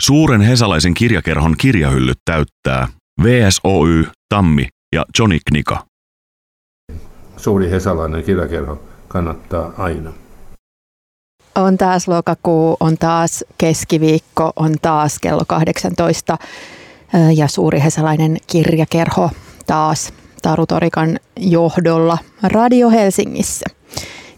[0.00, 2.88] Suuren hesalaisen kirjakerhon kirjahyllyt täyttää
[3.22, 5.86] VSOY, Tammi ja Johnny Knika.
[7.36, 10.12] Suuri hesalainen kirjakerho kannattaa aina.
[11.54, 16.38] On taas lokakuu, on taas keskiviikko, on taas kello 18
[17.34, 19.30] ja suuri hesalainen kirjakerho
[19.66, 20.12] taas
[20.42, 23.66] Taru Torikan johdolla Radio Helsingissä.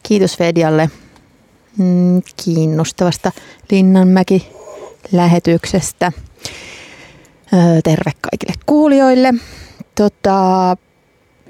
[0.02, 0.90] Kiitos Fedialle
[1.78, 3.32] mm, kiinnostavasta
[3.70, 4.59] Linnanmäki
[5.12, 6.12] lähetyksestä.
[7.84, 9.34] Terve kaikille kuulijoille.
[9.94, 10.76] Tota,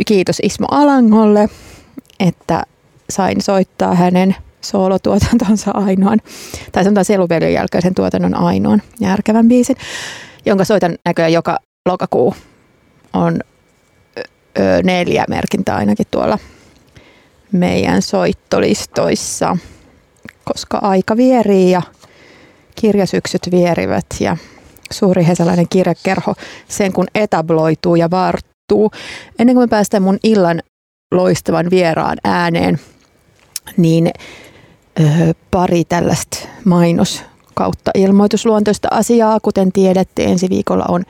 [0.07, 1.49] kiitos Ismo Alangolle,
[2.21, 2.63] että
[3.11, 6.19] sain soittaa hänen soolotuotantonsa ainoan,
[6.73, 9.77] tai sanotaan Seluvelion jälkeisen tuotannon ainoan järkevän biisin,
[10.47, 12.35] jonka soitan näköjään joka lokakuu.
[13.13, 13.41] On
[14.83, 16.39] neljä merkintää ainakin tuolla
[17.53, 19.57] meidän soittolistoissa,
[20.45, 21.83] koska aika vierii ja
[22.81, 24.37] kirjasyksyt vierivät ja
[24.93, 26.35] suuri hesalainen kirjakerho
[26.69, 28.91] sen kun etabloituu ja varttuu.
[29.39, 30.63] Ennen kuin me päästään mun illan
[31.15, 32.81] loistavan vieraan ääneen,
[33.77, 34.11] niin
[35.01, 35.05] ö,
[35.51, 37.23] pari tällaista mainos
[37.55, 39.41] kautta ilmoitusluontoista asiaa.
[39.41, 41.05] Kuten tiedätte, ensi viikolla on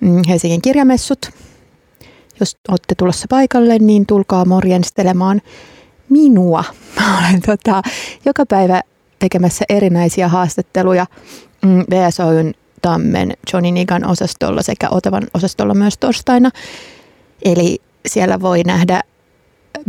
[0.00, 1.30] mm, Helsingin kirjamessut.
[2.40, 5.40] Jos olette tulossa paikalle, niin tulkaa morjenstelemaan
[6.08, 6.64] minua.
[7.00, 7.82] Mä olen tota,
[8.24, 8.82] joka päivä
[9.24, 11.06] tekemässä erinäisiä haastatteluja
[11.62, 16.50] mm, VSOyn Tammen Johnny Nigan osastolla sekä Otavan osastolla myös torstaina.
[17.44, 19.00] Eli siellä voi nähdä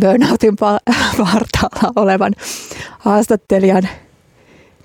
[0.01, 0.55] burnoutin
[1.33, 2.33] vartaalla olevan
[2.99, 3.89] haastattelijan,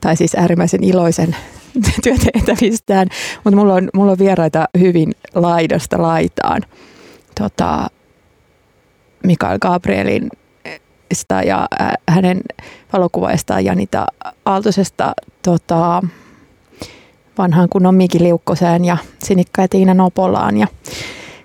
[0.00, 1.36] tai siis äärimmäisen iloisen
[2.04, 3.08] työtehtävistään,
[3.44, 6.62] mutta mulla on, mulla on vieraita hyvin laidasta laitaan.
[7.40, 7.90] Tota,
[9.24, 10.28] Mikael Gabrielin
[11.46, 11.68] ja
[12.08, 12.40] hänen
[12.92, 14.06] valokuvaistaan Janita
[14.44, 16.02] Aaltosesta tota,
[17.38, 20.66] vanhaan kunnon Miki Liukkoseen ja Sinikka ja Tiina Nopolaan ja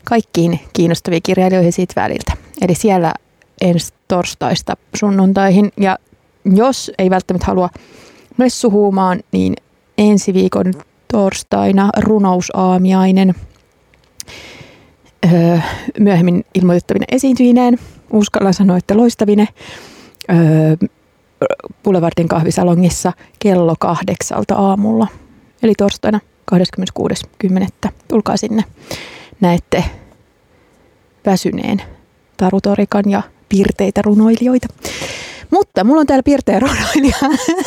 [0.03, 2.33] kaikkiin kiinnostaviin kirjailijoihin siitä väliltä.
[2.61, 3.13] Eli siellä
[3.61, 5.97] ensi torstaista sunnuntaihin ja
[6.55, 7.69] jos ei välttämättä halua
[8.37, 9.53] messuhuumaan, niin
[9.97, 10.73] ensi viikon
[11.11, 13.35] torstaina runousaamiainen
[15.33, 15.57] öö,
[15.99, 17.79] myöhemmin ilmoitettavina esiintyjineen.
[18.15, 19.47] Uskallan sanoa, että loistavine.
[20.29, 20.87] Öö,
[21.83, 25.07] Boulevardin kahvisalongissa kello kahdeksalta aamulla.
[25.63, 26.19] Eli torstaina
[27.85, 27.89] 26.10.
[28.07, 28.63] Tulkaa sinne.
[29.41, 29.83] Näette
[31.25, 31.81] väsyneen
[32.37, 34.67] tarutorikan ja pirteitä runoilijoita.
[35.51, 37.17] Mutta mulla on täällä pirteä runoilija,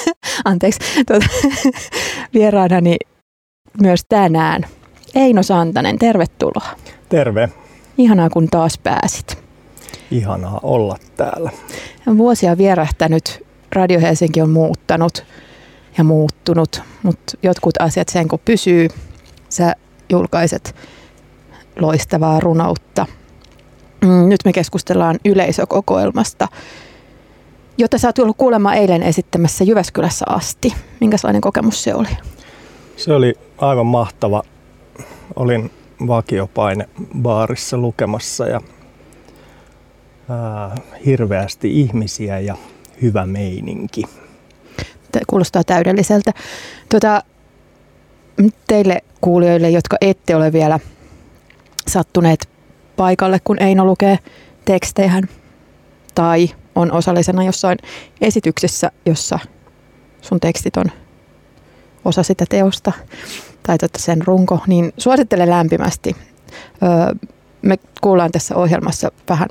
[0.45, 1.27] anteeksi, tuota,
[2.35, 2.97] vieraanani
[3.83, 4.67] myös tänään.
[5.15, 6.77] Eino Santanen, tervetuloa.
[7.09, 7.49] Terve.
[7.99, 9.48] Ihanaa, kun taas pääsit.
[10.11, 11.51] Ihanaa olla täällä.
[12.17, 13.47] Vuosia vierähtänyt.
[13.73, 15.25] Radio Helsinki on muuttanut
[15.99, 18.89] ja muuttunut, mutta jotkut asiat sen kun pysyy,
[19.49, 19.77] sä
[20.11, 20.75] julkaiset
[21.79, 23.07] loistavaa runoutta.
[24.05, 26.49] Mm, nyt me keskustellaan yleisökokoelmasta,
[27.79, 30.75] jota sä oot ollut kuulemaan eilen esittämässä Jyväskylässä asti.
[31.01, 32.09] Minkälainen kokemus se oli?
[32.97, 34.43] Se oli aivan mahtava.
[35.37, 35.71] Olin
[36.07, 36.89] vakiopaine
[37.23, 38.61] baarissa lukemassa ja
[40.31, 40.75] ää,
[41.07, 42.57] hirveästi ihmisiä ja
[43.03, 44.03] hyvä meininki.
[45.27, 46.33] Kuulostaa täydelliseltä.
[46.89, 47.23] Tuota,
[48.67, 50.81] teille kuulijoille, jotka ette ole vielä
[51.87, 52.49] sattuneet
[52.97, 54.19] paikalle, kun Eino lukee
[54.65, 55.23] tekstejä
[56.15, 57.79] tai on osallisena jossain
[58.21, 59.39] esityksessä, jossa
[60.23, 60.87] sun tekstit on
[62.05, 62.93] osa sitä teosta
[63.63, 66.17] tai sen runko, niin suosittelen lämpimästi.
[67.63, 69.49] Me kuullaan tässä ohjelmassa vähän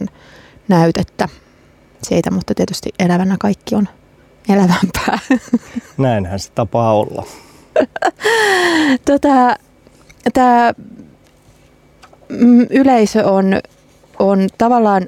[0.68, 1.30] näytettä
[2.04, 3.90] siitä, mutta tietysti elävänä kaikki on
[4.50, 5.20] elävämpää.
[5.98, 7.26] Näinhän se tapaa olla.
[9.06, 9.56] tota,
[10.34, 10.74] Tämä
[12.30, 13.60] mm, yleisö on,
[14.20, 15.08] on tavallaan,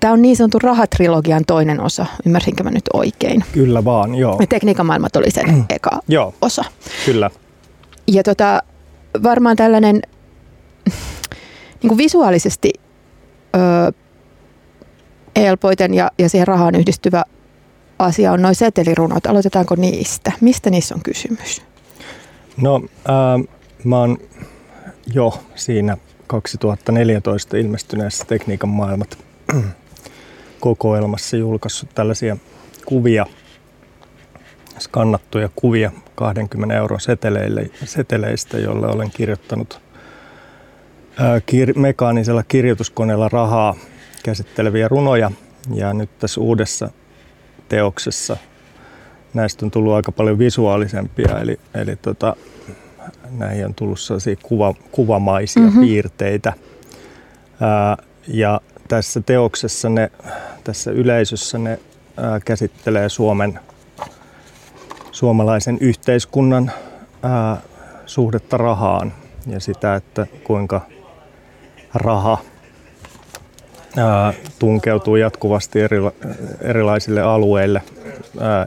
[0.00, 3.44] tämä on niin sanottu rahatrilogian toinen osa, ymmärsinkö mä nyt oikein?
[3.52, 4.36] Kyllä vaan, joo.
[4.40, 5.64] Ja tekniikan maailmat oli sen mm.
[5.68, 6.64] eka joo, osa.
[7.04, 7.30] Kyllä.
[8.06, 8.62] Ja tota,
[9.22, 10.02] varmaan tällainen
[11.82, 12.72] niin kuin visuaalisesti
[13.56, 14.01] öö,
[15.36, 17.24] helpoiten ja, ja siihen rahaan yhdistyvä
[17.98, 19.26] asia on noin setelirunot.
[19.26, 20.32] Aloitetaanko niistä?
[20.40, 21.62] Mistä niissä on kysymys?
[22.56, 23.48] No, äh,
[23.84, 24.18] mä oon
[25.14, 25.96] jo siinä
[26.26, 29.18] 2014 ilmestyneessä tekniikan maailmat
[30.60, 32.36] kokoelmassa julkaissut tällaisia
[32.86, 33.26] kuvia,
[34.78, 39.80] skannattuja kuvia 20 euron seteleille, seteleistä, joille olen kirjoittanut
[41.18, 43.74] ää, kir- mekaanisella kirjoituskoneella rahaa
[44.22, 45.30] käsitteleviä runoja.
[45.74, 46.90] Ja nyt tässä uudessa
[47.68, 48.36] teoksessa,
[49.34, 52.36] näistä on tullut aika paljon visuaalisempia, eli, eli tota,
[53.30, 55.80] näihin on tullut sellaisia kuva, kuvamaisia mm-hmm.
[55.80, 56.52] piirteitä.
[57.60, 57.96] Ää,
[58.28, 60.10] ja tässä teoksessa ne,
[60.64, 61.78] tässä yleisössä ne
[62.16, 63.60] ää, käsittelee Suomen,
[65.12, 66.72] suomalaisen yhteiskunnan
[67.22, 67.56] ää,
[68.06, 69.12] suhdetta rahaan
[69.46, 70.80] ja sitä, että kuinka
[71.94, 72.38] raha
[74.58, 76.12] tunkeutuu jatkuvasti erila,
[76.60, 77.82] erilaisille alueille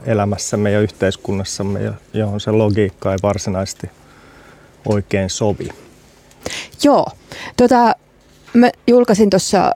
[0.06, 3.90] elämässämme ja yhteiskunnassamme, johon se logiikka ei varsinaisesti
[4.88, 5.68] oikein sovi.
[6.82, 7.06] Joo.
[7.56, 7.94] Tota,
[8.54, 9.72] mä julkaisin tuossa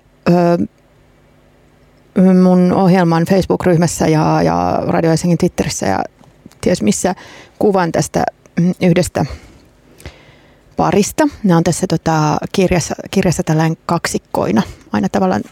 [2.42, 6.04] mun ohjelman Facebook-ryhmässä ja, ja Radio Helsingin Twitterissä ja
[6.60, 7.14] ties missä
[7.58, 8.24] kuvan tästä
[8.82, 9.26] yhdestä
[10.76, 11.28] parista.
[11.44, 14.62] Nämä on tässä tota, kirjassa, kirjassa tällainen kaksikkoina.
[14.92, 15.42] Aina tavallaan,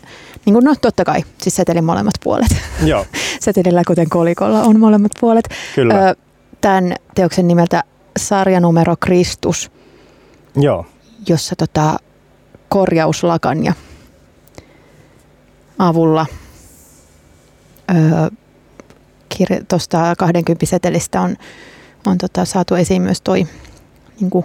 [0.46, 2.56] niin kuin, no totta kai, siis setelin molemmat puolet.
[2.85, 3.06] Joo.
[3.40, 5.49] Setelillä kuten kolikolla on molemmat puolet.
[5.75, 6.08] Kyllä.
[6.08, 6.14] Ö,
[6.61, 7.85] tämän teoksen nimeltä
[8.19, 9.70] sarjanumero Kristus.
[10.56, 10.87] Joo.
[11.29, 11.96] Jossa tota,
[12.69, 13.73] korjauslakan ja
[15.79, 16.26] avulla
[19.69, 21.37] tuosta 20 setelistä on,
[22.06, 23.46] on tota, saatu esiin myös toi
[24.20, 24.44] niin kuin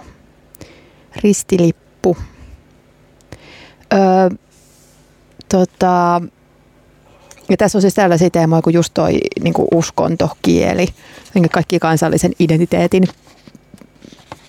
[1.16, 2.16] ristilippu.
[3.92, 4.00] Öö,
[5.48, 6.22] tota,
[7.48, 10.88] ja tässä on siis tällaisia teemoja kuin just toi niin kuin uskonto, kieli,
[11.52, 13.04] kaikki kansallisen identiteetin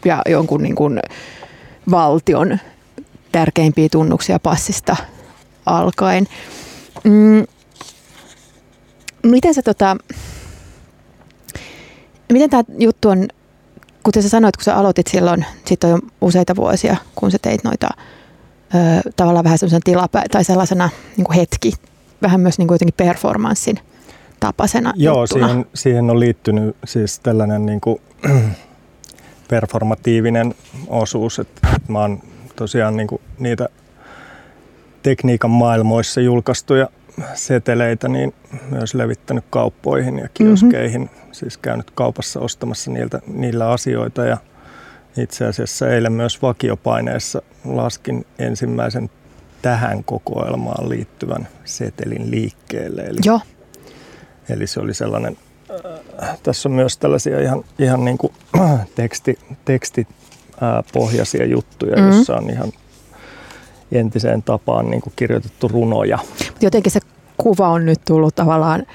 [0.06, 1.00] ja jonkun niin kuin
[1.92, 2.60] valtion
[3.32, 4.96] tärkeimpiä tunnuksia passista
[5.66, 6.28] alkaen.
[7.04, 7.46] Mm,
[9.24, 9.98] miten se tota,
[12.34, 13.28] miten tämä juttu on
[14.04, 17.64] kuten sä sanoit, kun sä aloitit silloin, sitten on jo useita vuosia, kun sä teit
[17.64, 17.90] noita
[18.76, 21.74] ö, tavallaan vähän sellaisen tilapä- tai sellaisena niin kuin hetki,
[22.22, 23.80] vähän myös niin kuin jotenkin performanssin
[24.40, 28.02] tapasena Joo, siihen, siihen on liittynyt siis tällainen niin kuin,
[29.50, 30.56] performatiivinen
[30.88, 32.20] osuus, että, että mä oon
[32.56, 33.70] tosiaan niin kuin niitä
[35.04, 36.90] tekniikan maailmoissa julkaistuja
[37.34, 38.34] seteleitä niin
[38.70, 41.32] myös levittänyt kauppoihin ja kioskeihin, mm-hmm.
[41.32, 44.38] siis käynyt kaupassa ostamassa niiltä, niillä asioita ja
[45.18, 49.10] itse asiassa eilen myös vakiopaineessa laskin ensimmäisen
[49.62, 53.02] tähän kokoelmaan liittyvän setelin liikkeelle.
[53.02, 53.40] Eli, Joo.
[54.50, 55.38] eli se oli sellainen,
[56.24, 58.34] äh, tässä on myös tällaisia ihan, ihan niin kuin
[58.96, 62.12] teksti, tekstipohjaisia äh, juttuja, mm-hmm.
[62.12, 62.72] joissa on ihan
[63.92, 66.20] entiseen tapaan niin kuin kirjoitettu runoja.
[66.62, 67.00] Jotenkin se
[67.38, 68.86] kuva on nyt tullut tavallaan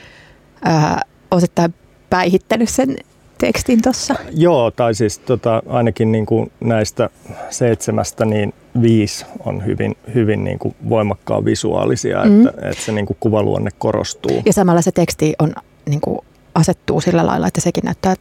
[0.62, 1.74] ää, osittain
[2.10, 2.96] päihittänyt sen
[3.40, 4.14] tekstin tuossa.
[4.30, 7.10] Joo, tai siis tota, ainakin niin kuin näistä
[7.50, 12.46] seitsemästä niin viisi on hyvin, hyvin niin kuin voimakkaan visuaalisia, mm.
[12.46, 14.42] että, että se niin kuin kuvaluonne korostuu.
[14.46, 15.52] Ja samalla se teksti on,
[15.88, 16.18] niin kuin
[16.54, 18.14] asettuu sillä lailla, että sekin näyttää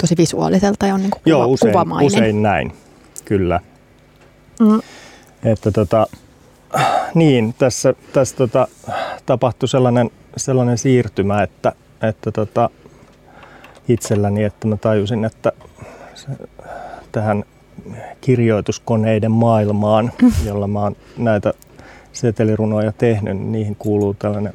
[0.00, 2.06] tosi visuaaliselta ja on niin kuin kuva, Joo, usein, kuvamainen.
[2.06, 2.72] usein näin,
[3.24, 3.60] kyllä.
[4.60, 4.80] Mm.
[5.44, 6.06] Että tota,
[7.14, 8.68] niin, tässä, tässä tota,
[9.26, 11.72] tapahtui sellainen, sellainen siirtymä, että,
[12.02, 12.70] että tota,
[13.88, 15.52] itselläni, että mä tajusin, että
[16.14, 16.26] se,
[17.12, 17.44] tähän
[18.20, 20.12] kirjoituskoneiden maailmaan,
[20.46, 21.54] jolla mä oon näitä
[22.12, 24.54] setelirunoja tehnyt, niin niihin kuuluu tällainen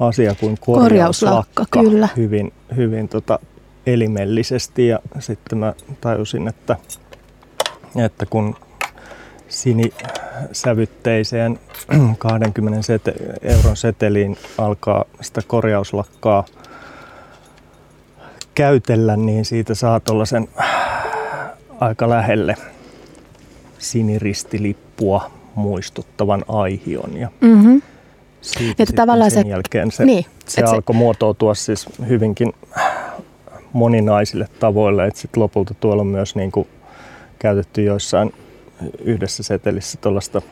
[0.00, 2.08] asia kuin korjauslakka, korjauslakka kyllä.
[2.16, 3.38] hyvin, hyvin tota
[3.86, 4.86] elimellisesti.
[4.86, 6.76] Ja sitten mä tajusin, että,
[8.04, 8.56] että kun
[9.48, 11.58] sinisävytteiseen
[12.18, 16.44] 20 sete- euron seteliin alkaa sitä korjauslakkaa
[18.54, 20.48] käytellä, niin siitä saa tuollaisen
[21.80, 22.56] aika lähelle
[23.78, 27.16] siniristilipppua muistuttavan aihion.
[27.16, 27.82] Ja mm-hmm.
[28.40, 30.98] siitä että tavallaan sen se, jälkeen se, niin, se alkoi se...
[30.98, 32.52] muotoutua siis hyvinkin
[33.72, 35.06] moninaisille tavoille.
[35.06, 36.68] Että sit lopulta tuolla on myös niin kuin
[37.38, 38.34] käytetty joissain
[39.04, 40.42] yhdessä setelissä tuollaista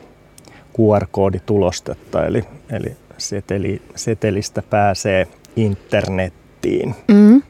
[0.77, 6.95] QR-kooditulostetta, eli, eli seteli, setelistä pääsee internettiin.
[7.07, 7.41] Mm.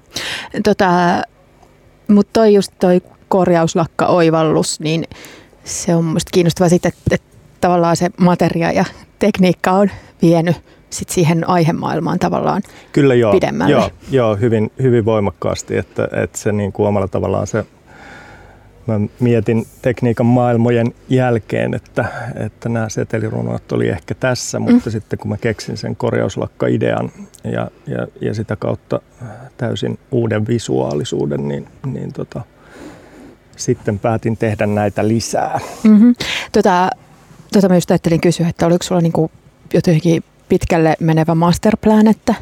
[0.63, 0.89] Tota,
[2.07, 5.03] Mutta toi just toi korjauslakka-oivallus, niin
[5.63, 8.85] se on mielestäni kiinnostavaa sitten, että, että tavallaan se materia ja
[9.19, 9.89] tekniikka on
[10.21, 10.55] vienyt
[10.89, 13.71] sit siihen aihemaailmaan tavallaan Kyllä joo, pidemmälle.
[13.71, 17.65] Joo, joo hyvin, hyvin voimakkaasti, että, että se niin kuin omalla tavallaan se
[18.87, 24.91] mä mietin tekniikan maailmojen jälkeen, että, että nämä setelirunot oli ehkä tässä, mutta mm.
[24.91, 27.11] sitten kun mä keksin sen korjauslakka-idean
[27.43, 29.01] ja, ja, ja sitä kautta
[29.57, 32.41] täysin uuden visuaalisuuden, niin, niin tota,
[33.55, 35.59] sitten päätin tehdä näitä lisää.
[35.83, 36.15] Mm-hmm.
[36.51, 36.89] Tota,
[37.53, 39.31] tota mä just ajattelin kysyä, että oliko sulla niinku
[39.73, 42.35] jotenkin pitkälle menevä masterplan, että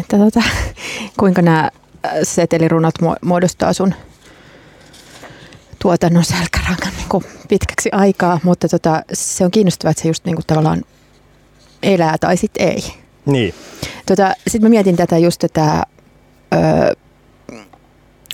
[0.00, 0.42] että tota,
[1.20, 1.70] kuinka nämä
[2.22, 2.94] setelirunot
[3.24, 3.94] muodostaa sun
[5.86, 10.36] tuotannon selkärangan niin kuin pitkäksi aikaa, mutta tota, se on kiinnostavaa, että se just niin
[10.36, 10.82] kuin tavallaan
[11.82, 12.82] elää tai sitten ei.
[13.26, 13.54] Niin.
[14.06, 15.82] Tota, sitten mä mietin tätä just tätä,
[16.54, 16.92] öö,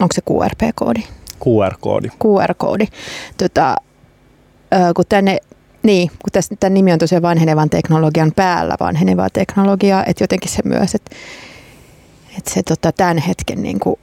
[0.00, 1.02] onko se QRP-koodi?
[1.44, 2.08] QR-koodi.
[2.08, 2.86] QR-koodi.
[3.38, 3.76] Tota,
[4.74, 5.38] öö, kun tänne
[5.82, 10.62] niin, kun tässä, tämän nimi on tosiaan vanhenevan teknologian päällä vanhenevaa teknologiaa, että jotenkin se
[10.64, 11.16] myös, että,
[12.38, 13.96] että se tota, tämän hetken niin kuin,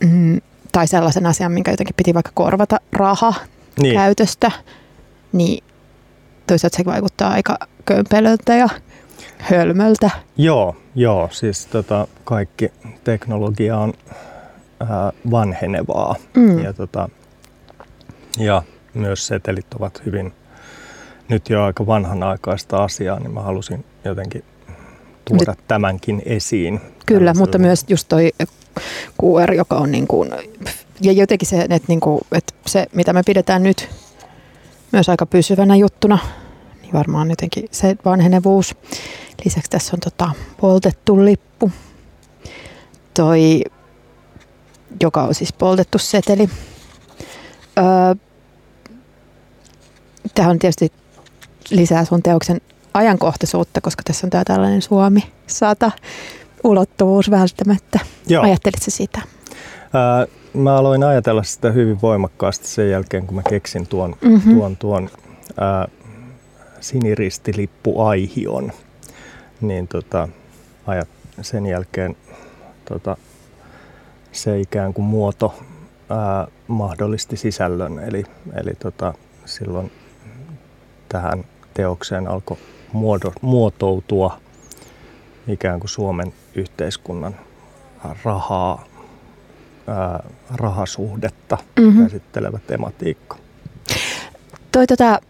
[0.00, 0.40] mm,
[0.76, 3.34] tai sellaisen asian, minkä jotenkin piti vaikka korvata raha
[3.80, 3.94] niin.
[3.94, 4.50] käytöstä,
[5.32, 5.64] niin
[6.46, 8.68] toisaalta se vaikuttaa aika kömpelöltä ja
[9.38, 10.10] hölmöltä.
[10.36, 12.72] Joo, joo siis tota, kaikki
[13.04, 13.92] teknologia on
[14.82, 14.88] äh,
[15.30, 16.58] vanhenevaa mm.
[16.58, 17.08] ja, tota,
[18.38, 18.62] ja
[18.94, 20.32] myös setelit ovat hyvin
[21.28, 24.44] nyt jo aika vanhanaikaista asiaa, niin mä halusin jotenkin
[25.24, 26.80] tuoda nyt, tämänkin esiin.
[27.06, 28.32] Kyllä, mutta myös just toi
[29.22, 30.30] QR, joka on niin kuin,
[31.00, 33.88] ja jotenkin se, että, niin kuin, että se, mitä me pidetään nyt
[34.92, 36.18] myös aika pysyvänä juttuna,
[36.82, 38.74] niin varmaan jotenkin se vanhenevuus.
[39.44, 40.30] Lisäksi tässä on tota,
[40.60, 41.70] poltettu lippu,
[43.14, 43.62] toi,
[45.02, 46.48] joka on siis poltettu seteli.
[47.78, 48.14] Öö,
[50.34, 50.92] Tämä on tietysti
[51.70, 52.60] lisää sun teoksen
[52.94, 55.90] ajankohtaisuutta, koska tässä on tämä tällainen Suomi 100
[56.66, 57.98] ulottuvuus välttämättä.
[58.26, 58.42] Joo.
[58.42, 59.20] Ajattelitko sitä?
[59.92, 64.54] Ää, mä aloin ajatella sitä hyvin voimakkaasti sen jälkeen, kun mä keksin tuon, mm-hmm.
[64.54, 65.10] tuon, tuon
[65.60, 65.88] ää,
[66.80, 68.72] siniristilippuaihion.
[69.60, 70.28] Niin tota,
[70.86, 71.08] ajat,
[71.42, 72.16] sen jälkeen
[72.88, 73.16] tota,
[74.32, 75.54] se ikään kuin muoto
[76.10, 77.98] ää, mahdollisti sisällön.
[77.98, 78.24] Eli,
[78.60, 79.92] eli tota, silloin
[81.08, 81.44] tähän
[81.74, 82.56] teokseen alkoi
[83.42, 84.38] muotoutua
[85.48, 87.36] ikään kuin Suomen yhteiskunnan
[88.24, 88.84] rahaa,
[89.86, 92.02] ää, rahasuhdetta mm-hmm.
[92.02, 93.36] käsittelevä tematiikka.
[94.72, 95.20] Toi tota,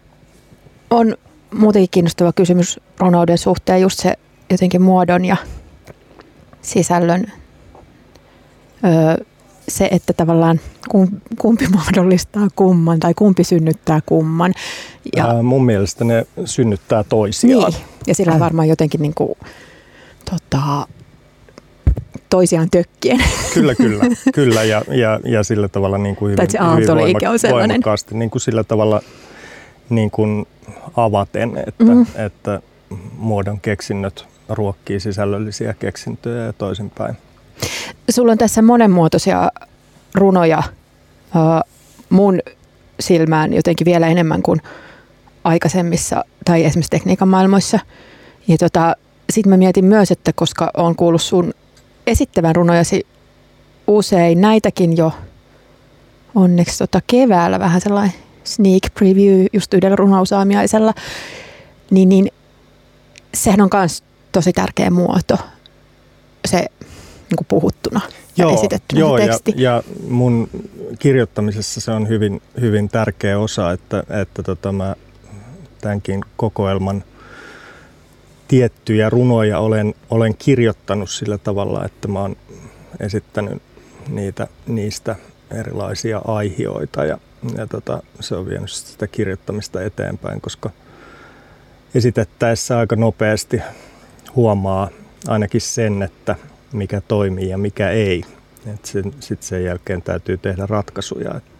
[0.89, 1.17] on
[1.53, 4.13] muutenkin kiinnostava kysymys runouden suhteen, just se
[4.49, 5.37] jotenkin muodon ja
[6.61, 7.31] sisällön
[8.85, 9.25] öö,
[9.69, 10.59] se, että tavallaan
[11.37, 14.53] kumpi mahdollistaa kumman tai kumpi synnyttää kumman.
[15.15, 17.71] Ja, Ää, mun mielestä ne synnyttää toisiaan.
[17.71, 19.37] Niin, ja sillä varmaan jotenkin niin kuin,
[20.31, 20.87] tota,
[22.29, 23.23] toisiaan tökkien.
[23.53, 24.03] Kyllä, kyllä,
[24.33, 27.69] kyllä ja, ja, ja sillä tavalla niin kuin hyvin, se hyvin voimak- on sellainen.
[27.69, 29.01] voimakkaasti niin kuin sillä tavalla
[29.89, 30.45] niin kuin
[30.97, 32.05] avaten, että, mm.
[32.15, 32.61] että
[33.17, 37.17] muodon keksinnöt ruokkii sisällöllisiä keksintöjä ja toisinpäin.
[38.09, 39.51] Sulla on tässä monenmuotoisia
[40.15, 40.63] runoja
[42.09, 42.39] mun
[42.99, 44.61] silmään jotenkin vielä enemmän kuin
[45.43, 47.79] aikaisemmissa tai esimerkiksi tekniikan maailmoissa.
[48.47, 48.95] Ja tota,
[49.29, 51.53] sitten mä mietin myös, että koska on kuullut sun
[52.07, 53.07] esittävän runojasi
[53.87, 55.11] usein näitäkin jo
[56.35, 60.93] onneksi tota keväällä vähän sellainen sneak preview just yhdellä runousaamiaisella,
[61.91, 62.31] niin, niin
[63.33, 65.37] sehän on myös tosi tärkeä muoto,
[66.47, 68.01] se niin kuin puhuttuna
[68.37, 69.53] ja joo, esitettynä joo, teksti.
[69.55, 70.49] Ja, ja mun
[70.99, 74.95] kirjoittamisessa se on hyvin, hyvin tärkeä osa, että, että tota mä
[75.81, 77.03] tämänkin kokoelman
[78.47, 82.35] tiettyjä runoja olen, olen kirjoittanut sillä tavalla, että mä oon
[82.99, 83.61] esittänyt
[84.09, 85.15] niitä, niistä
[85.51, 87.17] erilaisia aihioita ja,
[87.57, 90.69] ja tota, se on vienyt sitä kirjoittamista eteenpäin, koska
[91.95, 93.61] esitettäessä aika nopeasti
[94.35, 94.89] huomaa
[95.27, 96.35] ainakin sen, että
[96.73, 98.23] mikä toimii ja mikä ei.
[98.83, 99.13] Sitten
[99.43, 101.51] sen jälkeen täytyy tehdä ratkaisuja, että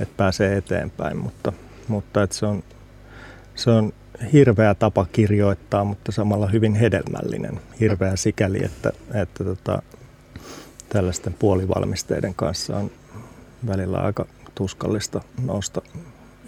[0.00, 1.52] et pääsee eteenpäin, mutta,
[1.88, 2.62] mutta et se, on,
[3.54, 3.92] se on
[4.32, 7.60] hirveä tapa kirjoittaa, mutta samalla hyvin hedelmällinen.
[7.80, 9.82] Hirveä sikäli, että, että tota,
[10.88, 12.90] tällaisten puolivalmisteiden kanssa on
[13.66, 15.82] välillä aika tuskallista nousta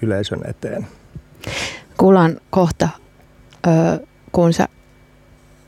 [0.02, 0.86] yleisön eteen.
[1.96, 2.88] Kuullaan kohta,
[4.32, 4.68] kun sä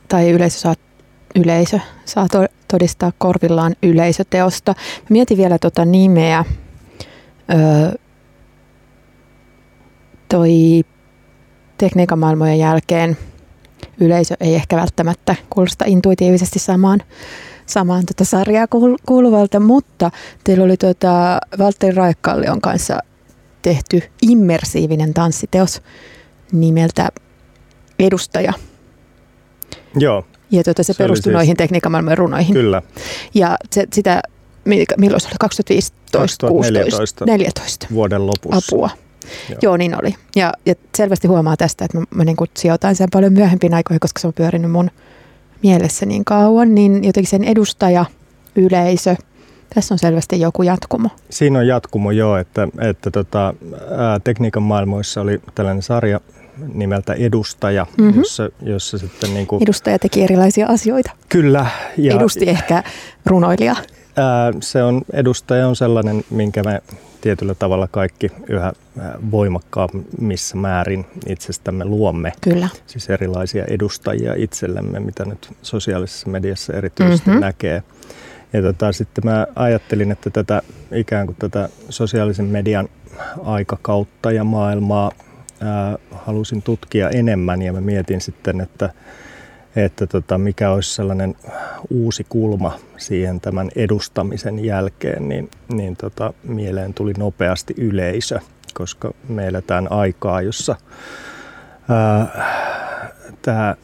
[0.09, 0.75] tai yleisö saa,
[1.35, 2.27] yleisö saa
[2.69, 4.75] todistaa korvillaan yleisöteosta.
[5.11, 6.45] Mietin vielä tuota nimeä.
[10.29, 10.85] Toi
[11.85, 13.17] tekniikan maailmojen jälkeen
[14.01, 17.03] yleisö ei ehkä välttämättä kuulosta intuitiivisesti samaan,
[17.67, 18.67] samaan tota sarjaa
[19.07, 20.11] kuuluvalta, mutta
[20.45, 22.99] teillä oli tota Valtteri Raikkallion kanssa
[23.63, 25.83] tehty immersiivinen tanssiteos
[26.53, 27.09] nimeltä
[27.99, 28.53] Edustaja–
[29.97, 30.25] Joo.
[30.51, 31.35] Ja tuota, se, se perustui siis...
[31.35, 32.55] noihin tekniikan runoihin.
[32.55, 32.83] Kyllä.
[33.35, 34.23] Ja se, sitä,
[34.65, 35.35] milloin se oli?
[35.41, 37.87] 2015, 2014 14.
[37.93, 38.77] vuoden lopussa.
[38.77, 38.91] Apua.
[39.49, 39.59] Joo.
[39.63, 40.15] Joo, niin oli.
[40.37, 44.21] Ja, ja selvästi huomaa tästä, että mä, mä niin sijoitan sen paljon myöhempiin aikoihin, koska
[44.21, 44.91] se on pyörinyt mun
[45.63, 48.05] mielessä niin kauan, niin jotenkin sen edustaja,
[48.57, 49.17] yleisö,
[49.75, 51.09] tässä on selvästi joku jatkumo.
[51.31, 53.55] Siinä on jatkumo joo, että, että tota,
[53.97, 56.21] ää, tekniikan maailmoissa oli tällainen sarja
[56.75, 58.19] nimeltä Edustaja, mm-hmm.
[58.19, 61.11] jossa, jossa sitten niin kuin, Edustaja teki erilaisia asioita.
[61.29, 61.67] Kyllä.
[61.99, 62.83] Ja, Edusti ehkä
[63.27, 63.77] runoilija.
[64.17, 66.83] Ää, se on, edustaja on sellainen, minkä me
[67.21, 68.73] tietyllä tavalla kaikki yhä
[69.31, 72.33] voimakkaammissa määrin itsestämme luomme.
[72.41, 72.69] Kyllä.
[72.87, 77.41] Siis erilaisia edustajia itsellemme, mitä nyt sosiaalisessa mediassa erityisesti mm-hmm.
[77.41, 77.83] näkee.
[78.53, 82.89] Ja tota, sitten mä ajattelin, että tätä ikään kuin tätä sosiaalisen median
[83.45, 85.11] aikakautta ja maailmaa
[85.61, 88.91] ää, halusin tutkia enemmän ja mä mietin sitten, että,
[89.77, 91.37] että tota, mikä olisi sellainen
[91.91, 98.41] uusi kulma siihen tämän edustamisen jälkeen, niin, niin tota, mieleen tuli nopeasti yleisö,
[98.75, 100.77] koska me eletään aikaa, jossa
[103.43, 103.75] tämä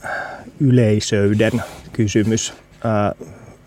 [0.60, 2.54] yleisöyden kysymys
[2.84, 3.12] ää,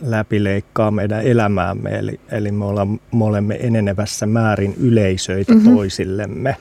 [0.01, 5.75] läpileikkaa meidän elämäämme, eli, eli me, ollaan, me olemme enenevässä määrin yleisöitä mm-hmm.
[5.75, 6.57] toisillemme.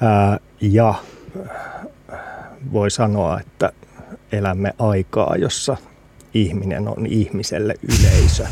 [0.00, 0.94] Ää, ja
[2.72, 3.72] voi sanoa, että
[4.32, 5.76] elämme aikaa, jossa
[6.34, 8.46] ihminen on ihmiselle yleisö.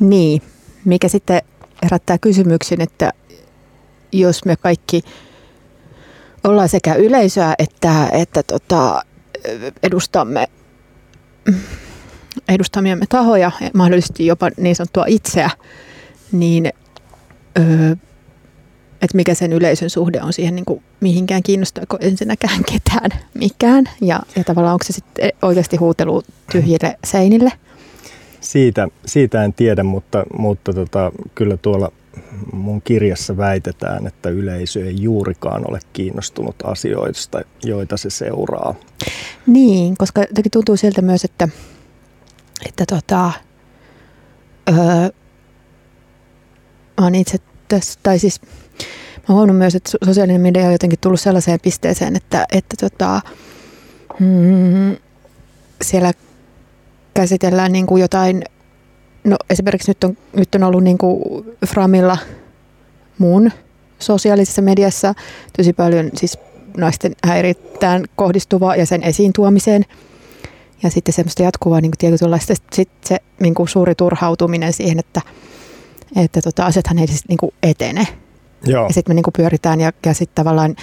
[0.00, 0.42] Niin,
[0.84, 1.42] mikä sitten
[1.82, 3.12] herättää kysymyksen, että
[4.12, 5.02] jos me kaikki
[6.44, 9.02] ollaan sekä yleisöä että, että tota,
[9.82, 10.48] edustamme
[12.48, 15.50] edustamiamme tahoja, mahdollisesti jopa niin sanottua itseä,
[16.32, 16.72] niin
[17.58, 17.94] öö,
[19.02, 24.20] että mikä sen yleisön suhde on siihen niin kuin mihinkään kiinnostaako ensinnäkään ketään mikään ja,
[24.36, 27.52] ja tavallaan onko se sitten oikeasti huutelu tyhjille seinille?
[28.40, 31.92] Siitä, siitä en tiedä, mutta, mutta tota, kyllä tuolla
[32.52, 38.74] mun kirjassa väitetään, että yleisö ei juurikaan ole kiinnostunut asioista, joita se seuraa.
[39.46, 41.48] Niin, koska jotenkin tuntuu siltä myös, että,
[42.68, 43.32] että tota,
[44.68, 44.76] öö,
[46.96, 47.38] on itse
[47.68, 48.40] tässä, tai siis
[49.28, 53.20] mä huomannut myös, että sosiaalinen media on jotenkin tullut sellaiseen pisteeseen, että, että tota,
[54.18, 54.96] mm,
[55.82, 56.12] siellä
[57.14, 58.44] käsitellään niin kuin jotain,
[59.24, 62.18] no esimerkiksi nyt on, nyt on ollut niin kuin Framilla
[63.18, 63.50] mun
[63.98, 65.14] sosiaalisessa mediassa
[65.56, 66.38] tosi paljon siis
[66.76, 69.84] naisten häiritään kohdistuvaa ja sen esiin tuomiseen.
[70.82, 75.20] Ja sitten semmoista jatkuvaa niin kuin tietynlaista sit se niin kuin suuri turhautuminen siihen, että,
[76.16, 78.06] että tota, asiathan ei siis niin kuin etene.
[78.64, 78.86] Joo.
[78.86, 80.76] Ja sitten me niin kuin pyöritään ja, ja sitten tavallaan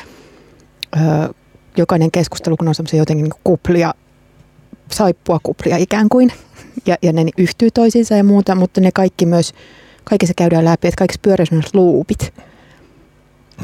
[0.95, 1.33] ö,
[1.77, 3.93] jokainen keskustelu, kun on semmoisia jotenkin niin kuplia,
[4.91, 6.31] saippua kuplia ikään kuin,
[6.85, 9.53] ja, ja ne yhtyy toisiinsa ja muuta, mutta ne kaikki myös,
[10.03, 12.33] kaikissa käydään läpi, että kaikissa pyörii myös luupit.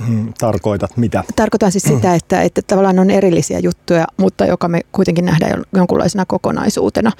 [0.08, 1.24] Hmm, tarkoitat mitä?
[1.36, 6.26] Tarkoitan siis sitä, että, että tavallaan on erillisiä juttuja, mutta joka me kuitenkin nähdään jonkunlaisena
[6.26, 7.12] kokonaisuutena.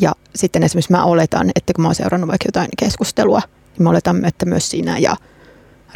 [0.00, 3.90] Ja sitten esimerkiksi mä oletan, että kun mä oon seurannut vaikka jotain keskustelua, niin mä
[3.90, 5.16] oletan, että myös siinä ja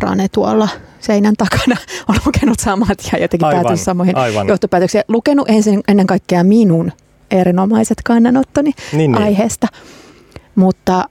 [0.02, 0.68] Rane tuolla
[1.00, 1.76] seinän takana
[2.08, 4.48] on lukenut samat ja jotenkin aivan, päätynyt samoihin aivan.
[4.48, 5.04] johtopäätöksiin.
[5.08, 6.92] Lukenut ensin, ennen kaikkea minun
[7.30, 9.22] erinomaiset kannanottoni niin, niin.
[9.22, 9.66] aiheesta,
[10.54, 11.04] mutta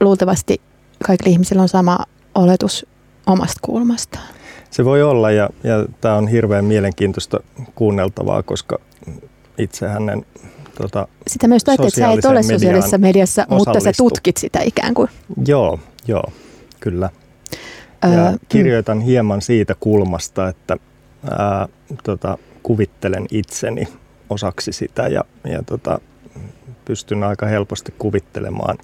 [0.00, 0.60] luultavasti
[1.06, 1.98] kaikilla ihmisillä on sama
[2.34, 2.86] oletus
[3.26, 4.28] omasta kulmastaan.
[4.70, 7.40] Se voi olla ja, ja tämä on hirveän mielenkiintoista
[7.74, 8.78] kuunneltavaa, koska
[9.58, 10.26] itse hänen
[10.82, 15.08] tota, Sitä myös että sä et ole sosiaalisessa mediassa, mutta sä tutkit sitä ikään kuin.
[15.46, 16.32] Joo, joo,
[16.80, 17.10] kyllä.
[18.02, 18.38] Ja mm.
[18.48, 20.76] kirjoitan hieman siitä kulmasta, että
[21.30, 21.68] ää,
[22.02, 23.88] tota, kuvittelen itseni
[24.30, 26.00] osaksi sitä ja, ja tota,
[26.84, 28.78] pystyn aika helposti kuvittelemaan,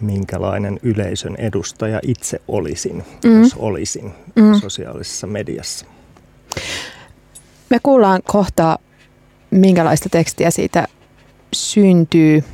[0.00, 3.42] minkälainen yleisön edustaja itse olisin, mm.
[3.42, 4.54] jos olisin mm.
[4.54, 5.86] sosiaalisessa mediassa.
[7.70, 8.78] Me kuullaan kohta,
[9.50, 10.88] minkälaista tekstiä siitä
[11.52, 12.44] syntyy.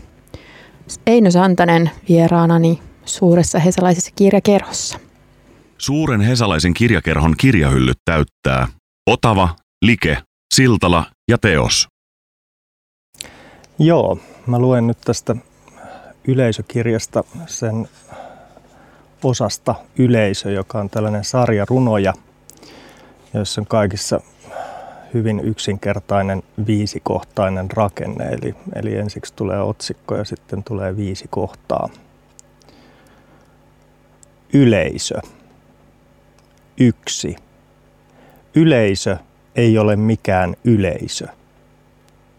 [1.07, 4.99] Eino Santanen vieraanani suuressa hesalaisessa kirjakerhossa.
[5.79, 8.69] Suuren hesalaisen kirjakerhon kirjahyllyt täyttää
[9.11, 10.19] Otava, Like,
[10.55, 11.89] Siltala ja Teos.
[13.79, 15.37] Joo, mä luen nyt tästä
[16.29, 17.89] yleisökirjasta sen
[19.25, 22.15] osasta Yleisö, joka on tällainen sarja runoja,
[23.35, 24.21] jossa on kaikissa
[25.15, 28.25] hyvin yksinkertainen viisikohtainen rakenne.
[28.25, 31.89] Eli, eli ensiksi tulee otsikko ja sitten tulee viisi kohtaa.
[34.53, 35.21] Yleisö.
[36.81, 37.37] Yksi.
[38.55, 39.17] Yleisö
[39.55, 41.27] ei ole mikään yleisö.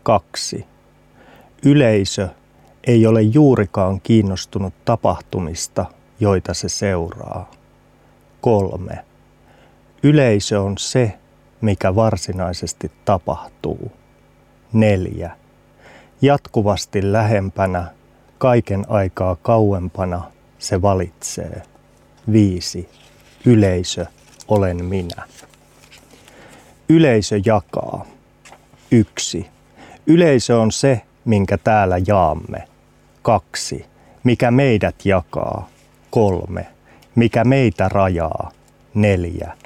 [0.04, 0.66] Kaksi.
[1.66, 2.30] Yleisö
[2.88, 5.86] ei ole juurikaan kiinnostunut tapahtumista,
[6.20, 7.52] joita se seuraa.
[8.42, 9.06] Kolme.
[10.04, 11.14] Yleisö on se,
[11.62, 13.92] mikä varsinaisesti tapahtuu.
[14.74, 15.32] Neljä.
[16.22, 17.86] jatkuvasti lähempänä,
[18.38, 21.62] kaiken aikaa kauempana se valitsee.
[22.32, 22.90] Viisi.
[23.46, 24.06] Yleisö
[24.48, 25.24] olen minä.
[26.90, 28.06] Yleisö jakaa.
[28.92, 29.48] Yksi.
[30.08, 32.68] Yleisö on se, minkä täällä jaamme.
[33.22, 33.86] Kaksi.
[34.24, 35.70] Mikä meidät jakaa.
[36.12, 36.68] Kolme.
[37.16, 38.52] Mikä meitä rajaa.
[38.94, 39.58] Neljä.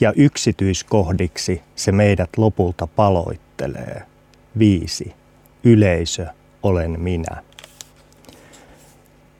[0.00, 4.02] Ja yksityiskohdiksi se meidät lopulta paloittelee.
[4.58, 5.14] Viisi.
[5.64, 6.26] Yleisö
[6.62, 7.42] olen minä.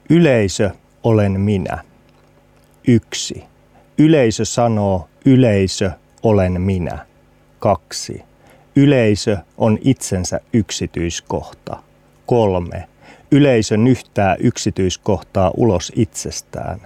[0.09, 0.69] Yleisö
[1.03, 1.83] olen minä.
[2.87, 3.43] Yksi.
[3.97, 5.91] Yleisö sanoo yleisö
[6.23, 7.05] olen minä.
[7.59, 8.21] Kaksi.
[8.75, 11.77] Yleisö on itsensä yksityiskohta.
[12.25, 12.87] Kolme.
[13.31, 16.81] Yleisö nyhtää yksityiskohtaa ulos itsestään.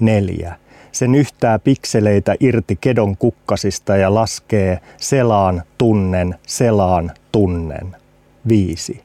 [0.00, 0.56] Neljä.
[0.92, 7.96] Se nyhtää pikseleitä irti kedon kukkasista ja laskee selaan tunnen, selaan tunnen.
[8.48, 9.02] Viisi.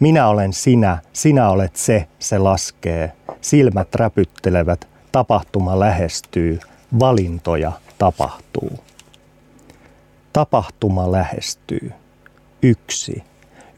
[0.00, 3.12] Minä olen sinä, sinä olet se, se laskee.
[3.40, 6.58] Silmät räpyttelevät, tapahtuma lähestyy,
[6.98, 8.78] valintoja tapahtuu.
[10.32, 11.92] Tapahtuma lähestyy.
[12.62, 13.22] Yksi.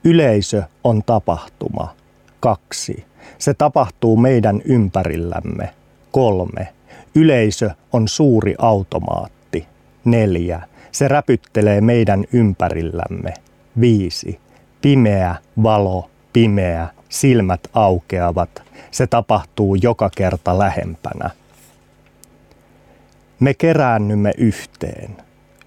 [0.05, 1.95] Yleisö on tapahtuma.
[2.41, 3.05] Kaksi.
[3.39, 5.75] Se tapahtuu meidän ympärillämme.
[6.13, 6.69] Kolme.
[7.15, 9.67] Yleisö on suuri automaatti.
[10.05, 10.69] Neljä.
[10.93, 13.35] Se räpyttelee meidän ympärillämme.
[13.81, 14.41] Viisi.
[14.83, 18.63] Pimeä, valo, pimeä, silmät aukeavat.
[18.91, 21.31] Se tapahtuu joka kerta lähempänä.
[23.43, 25.17] Me keräännymme yhteen.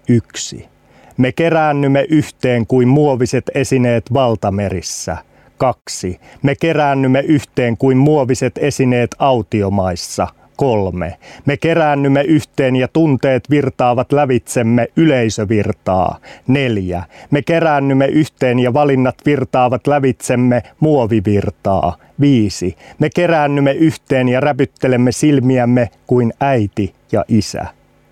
[0.08, 0.68] Yksi.
[1.16, 5.16] Me keräännymme yhteen kuin muoviset esineet valtamerissä.
[5.58, 6.20] Kaksi.
[6.42, 10.28] Me keräännymme yhteen kuin muoviset esineet autiomaissa.
[10.56, 11.18] Kolme.
[11.44, 16.18] Me keräännymme yhteen ja tunteet virtaavat lävitsemme yleisövirtaa.
[16.46, 17.02] Neljä.
[17.30, 21.96] Me keräännymme yhteen ja valinnat virtaavat lävitsemme muovivirtaa.
[22.20, 22.76] Viisi.
[22.98, 27.66] Me keräännymme yhteen ja räpyttelemme silmiämme kuin äiti ja isä.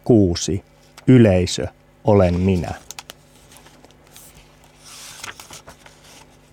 [0.05, 0.63] Kuusi.
[1.07, 1.67] Yleisö
[2.05, 2.71] olen minä.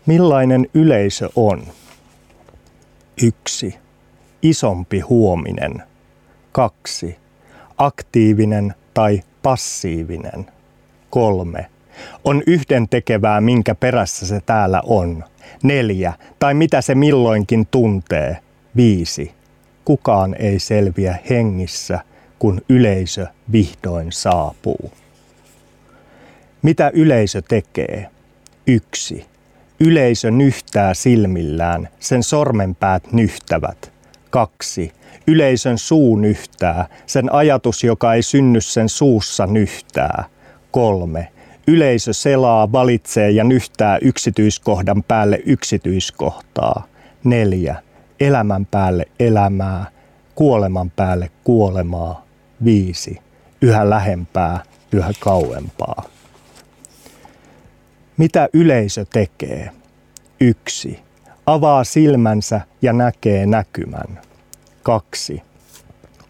[0.05, 1.63] Millainen yleisö on?
[3.23, 3.80] Yksi.
[4.41, 5.83] Isompi huominen.
[6.51, 7.15] Kaksi.
[7.77, 10.45] Aktiivinen tai passiivinen.
[11.09, 11.65] Kolme.
[12.23, 15.23] On yhden tekevää, minkä perässä se täällä on.
[15.63, 16.13] Neljä.
[16.39, 18.37] Tai mitä se milloinkin tuntee.
[18.75, 19.31] Viisi.
[19.85, 21.99] Kukaan ei selviä hengissä,
[22.39, 24.91] kun yleisö vihdoin saapuu.
[26.61, 28.09] Mitä yleisö tekee?
[28.67, 29.25] Yksi.
[29.79, 33.90] Yleisö nyhtää silmillään, sen sormenpäät nyhtävät.
[34.31, 34.91] Kaksi.
[35.27, 40.23] Yleisön suu nyhtää, sen ajatus, joka ei synny sen suussa nyhtää.
[40.71, 41.27] Kolme.
[41.67, 46.87] Yleisö selaa, valitsee ja nyhtää yksityiskohdan päälle yksityiskohtaa.
[47.23, 47.75] Neljä.
[48.19, 49.85] Elämän päälle elämää,
[50.35, 52.25] kuoleman päälle kuolemaa.
[52.65, 53.17] Viisi.
[53.61, 56.03] Yhä lähempää, yhä kauempaa.
[58.17, 59.69] Mitä yleisö tekee?
[60.39, 60.99] Yksi.
[61.45, 64.19] Avaa silmänsä ja näkee näkymän.
[64.83, 65.41] Kaksi.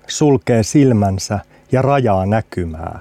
[0.08, 1.40] Sulkee silmänsä
[1.72, 3.00] ja rajaa näkymää.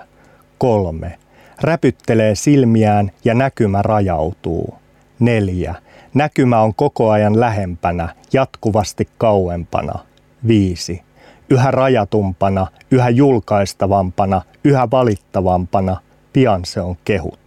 [0.59, 1.19] Kolme.
[1.61, 4.75] Räpyttelee silmiään ja näkymä rajautuu.
[5.21, 5.75] Neljä.
[6.15, 9.99] Näkymä on koko ajan lähempänä, jatkuvasti kauempana.
[10.47, 11.03] Viisi.
[11.51, 15.97] Yhä rajatumpana, yhä julkaistavampana, yhä valittavampana,
[16.33, 17.40] pian se on kehut.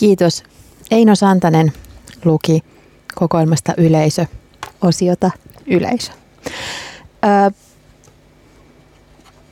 [0.00, 0.44] Kiitos.
[0.90, 1.72] Eino Santanen
[2.24, 2.62] luki
[3.14, 4.26] kokoelmasta Yleisö,
[4.82, 5.30] osiota
[5.66, 6.12] Yleisö.
[7.22, 7.50] Ää,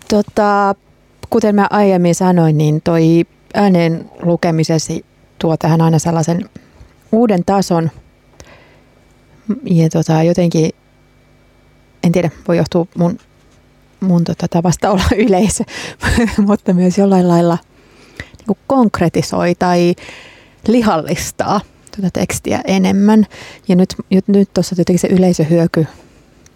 [0.09, 0.75] tota,
[1.31, 5.05] kuten mä aiemmin sanoin, niin toi äänen lukemisesi
[5.39, 6.51] tuo tähän aina sellaisen
[7.13, 7.91] uuden tason.
[9.65, 10.71] Ja tota, jotenkin,
[12.03, 13.19] en tiedä, voi johtua mun,
[14.01, 15.65] mun tota, tavasta olla yleisö,
[16.47, 17.59] mutta myös jollain lailla
[18.49, 19.95] niin konkretisoi tai
[20.69, 21.61] lihallistaa
[21.97, 23.27] tuota tekstiä enemmän.
[23.69, 25.87] Ja nyt, nyt, nyt tuossa jotenkin se yleisöhyöky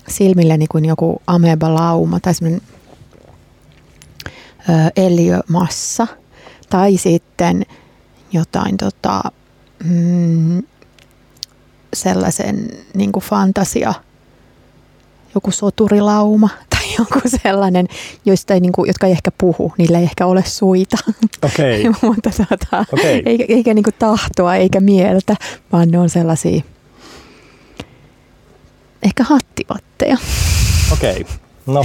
[0.08, 2.62] silmilleni kuin joku amebalauma tai semmoinen
[4.96, 6.06] eliömassa.
[6.70, 7.66] Tai sitten
[8.32, 9.22] jotain tota,
[9.84, 10.62] mm,
[11.94, 13.94] sellaisen niin kuin fantasia,
[15.34, 16.48] joku soturilauma
[16.98, 17.88] joku sellainen,
[18.24, 20.96] joista ei, niin kuin, jotka ei ehkä puhu, niillä ei ehkä ole suita.
[21.42, 21.92] Okay.
[22.10, 23.22] Mutta tota, okay.
[23.26, 25.36] eikä, eikä niin kuin tahtoa eikä mieltä,
[25.72, 26.62] vaan ne on sellaisia
[29.02, 30.16] ehkä hattivatteja.
[30.92, 31.24] Okei, okay.
[31.66, 31.84] no.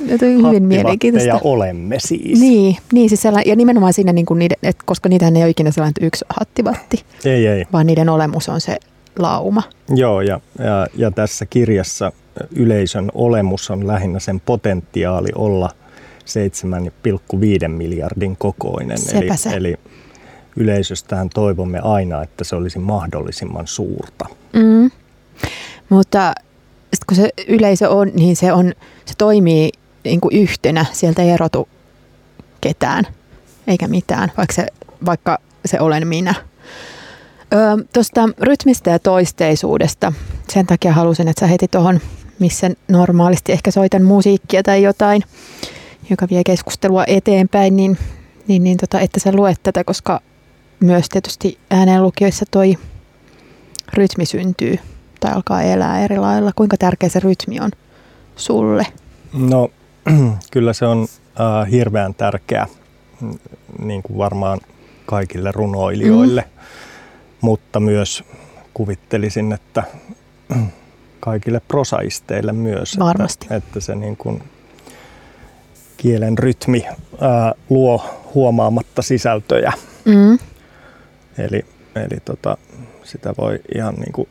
[0.48, 1.40] hyvin mielenkiintoista.
[1.44, 2.40] olemme siis.
[2.40, 5.70] Niin, niin siis ja nimenomaan siinä, niin kuin niiden, että koska niitä ei ole ikinä
[5.70, 7.04] sellainen yksi hattivatti.
[7.24, 7.64] Ei, ei.
[7.72, 8.78] Vaan niiden olemus on se
[9.18, 9.62] lauma.
[9.88, 12.12] Joo, ja, ja, ja tässä kirjassa
[12.50, 15.70] yleisön olemus on lähinnä sen potentiaali olla
[17.62, 18.98] 7,5 miljardin kokoinen.
[18.98, 19.50] Sepä eli, se.
[19.50, 19.74] eli
[20.56, 24.26] yleisöstään toivomme aina, että se olisi mahdollisimman suurta.
[24.52, 24.90] Mm.
[25.88, 26.32] Mutta
[27.06, 28.72] kun se yleisö on, niin se, on,
[29.04, 29.70] se toimii
[30.04, 30.86] niin kuin yhtenä.
[30.92, 31.68] Sieltä ei erotu
[32.60, 33.04] ketään
[33.66, 34.66] eikä mitään, vaikka se,
[35.06, 36.34] vaikka se olen minä.
[37.92, 40.12] Tuosta rytmistä ja toisteisuudesta.
[40.48, 42.00] Sen takia halusin, että sä heti tuohon,
[42.38, 45.22] missä normaalisti ehkä soitan musiikkia tai jotain,
[46.10, 47.98] joka vie keskustelua eteenpäin, niin,
[48.48, 50.20] niin, niin tota, että sä luet tätä, koska
[50.80, 52.78] myös tietysti äänenlukijoissa toi
[53.94, 54.78] rytmi syntyy
[55.20, 56.50] tai alkaa elää eri lailla.
[56.56, 57.70] Kuinka tärkeä se rytmi on
[58.36, 58.86] sulle?
[59.32, 59.70] No
[60.52, 61.06] kyllä se on
[61.40, 62.66] äh, hirveän tärkeä,
[63.78, 64.60] niin kuin varmaan
[65.06, 66.62] kaikille runoilijoille, mm.
[67.46, 68.24] Mutta myös
[68.74, 69.82] kuvittelisin, että
[71.20, 72.98] kaikille prosaisteille myös.
[72.98, 73.44] Varmasti.
[73.44, 74.42] Että, että se niin kuin
[75.96, 76.86] kielen rytmi
[77.20, 78.04] ää, luo
[78.34, 79.72] huomaamatta sisältöjä.
[80.04, 80.38] Mm.
[81.38, 82.56] Eli, eli tota,
[83.04, 84.28] sitä voi ihan niin kuin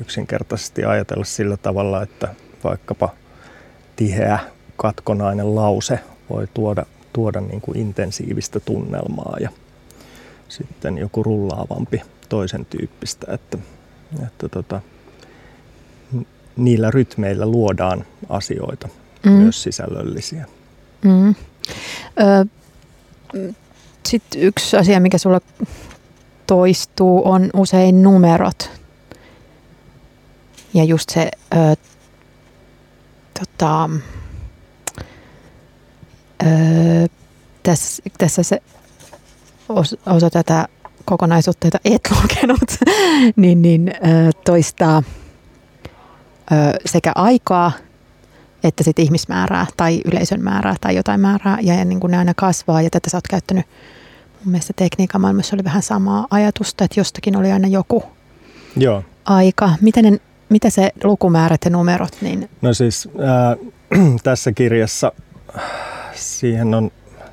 [0.00, 3.08] yksinkertaisesti ajatella sillä tavalla, että vaikkapa
[3.96, 4.38] tiheä
[4.76, 9.50] katkonainen lause voi tuoda, tuoda niin kuin intensiivistä tunnelmaa ja
[10.48, 13.58] sitten joku rullaavampi toisen tyyppistä, että,
[14.26, 14.80] että tota,
[16.56, 18.88] niillä rytmeillä luodaan asioita,
[19.26, 19.32] mm.
[19.32, 20.46] myös sisällöllisiä.
[21.04, 21.34] Mm.
[24.08, 25.40] Sitten yksi asia, mikä sulla
[26.46, 28.70] toistuu, on usein numerot.
[30.74, 31.76] Ja just se, ö,
[33.40, 33.90] tota,
[36.42, 36.46] ö,
[37.62, 38.62] tässä, tässä se
[40.06, 40.68] osa tätä
[41.06, 42.70] kokonaisuutta, jota et lukenut,
[43.36, 43.92] niin, niin
[44.44, 45.02] toistaa
[46.86, 47.72] sekä aikaa
[48.64, 52.82] että sit ihmismäärää tai yleisön määrää tai jotain määrää ja, niin kuin ne aina kasvaa
[52.82, 53.66] ja tätä sä oot käyttänyt
[54.44, 58.04] mun mielestä tekniikan maailmassa oli vähän samaa ajatusta, että jostakin oli aina joku
[58.76, 59.04] Joo.
[59.24, 59.70] aika.
[59.80, 62.16] Miten ne, mitä se lukumäärät ja numerot?
[62.20, 62.48] Niin...
[62.62, 63.58] No siis äh,
[64.22, 65.12] tässä kirjassa
[66.14, 66.90] siihen on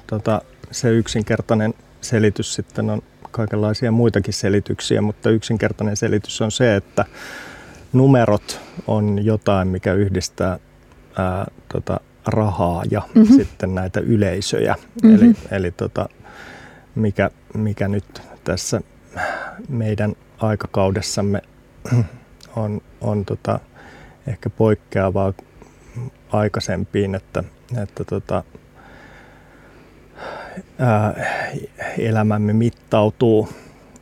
[0.07, 3.01] tota, se yksinkertainen selitys sitten on
[3.34, 7.06] kaikenlaisia muitakin selityksiä, mutta yksinkertainen selitys on se, että
[7.93, 10.60] numerot on jotain, mikä yhdistää
[11.17, 13.36] ää, tota, rahaa ja mm-hmm.
[13.36, 14.76] sitten näitä yleisöjä.
[15.04, 15.15] Mm-hmm.
[15.15, 16.10] Eli, eli tota,
[16.96, 18.82] mikä, mikä nyt tässä
[19.69, 21.41] meidän aikakaudessamme
[22.56, 23.60] on, on tota,
[24.28, 25.34] ehkä poikkeavaa
[26.32, 27.43] aikaisempiin, että,
[27.84, 28.43] että tota,
[31.97, 33.49] elämämme mittautuu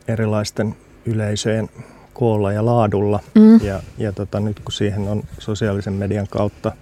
[0.08, 1.68] erilaisten yleisöjen
[2.12, 3.20] koolla ja laadulla.
[3.34, 3.60] Mm.
[3.66, 6.72] Ja, ja tota, nyt kun siihen on sosiaalisen median kautta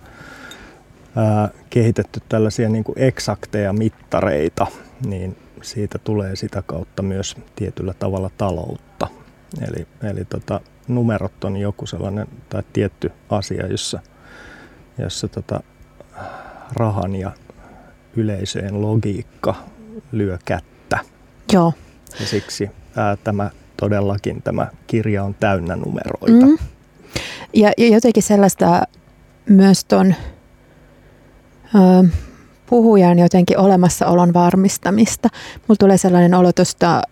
[1.16, 4.66] ää, kehitetty tällaisia niin kuin eksakteja mittareita,
[5.06, 9.06] niin siitä tulee sitä kautta myös tietyllä tavalla taloutta.
[9.68, 14.00] Eli, eli tota, numerot on joku sellainen tai tietty asia, jossa,
[14.98, 15.60] jossa tota,
[16.72, 17.32] rahan ja
[18.16, 19.54] yleisöjen logiikka
[20.12, 20.98] lyö kättä.
[21.52, 21.72] Joo.
[22.20, 26.46] Ja siksi ää, tämä todellakin tämä kirja on täynnä numeroita.
[26.46, 26.58] Mm.
[27.54, 28.82] Ja, ja jotenkin sellaista
[29.48, 30.14] myös tuon
[32.66, 35.28] puhujan jotenkin olemassaolon varmistamista.
[35.54, 37.02] Mulla tulee sellainen olo tuosta,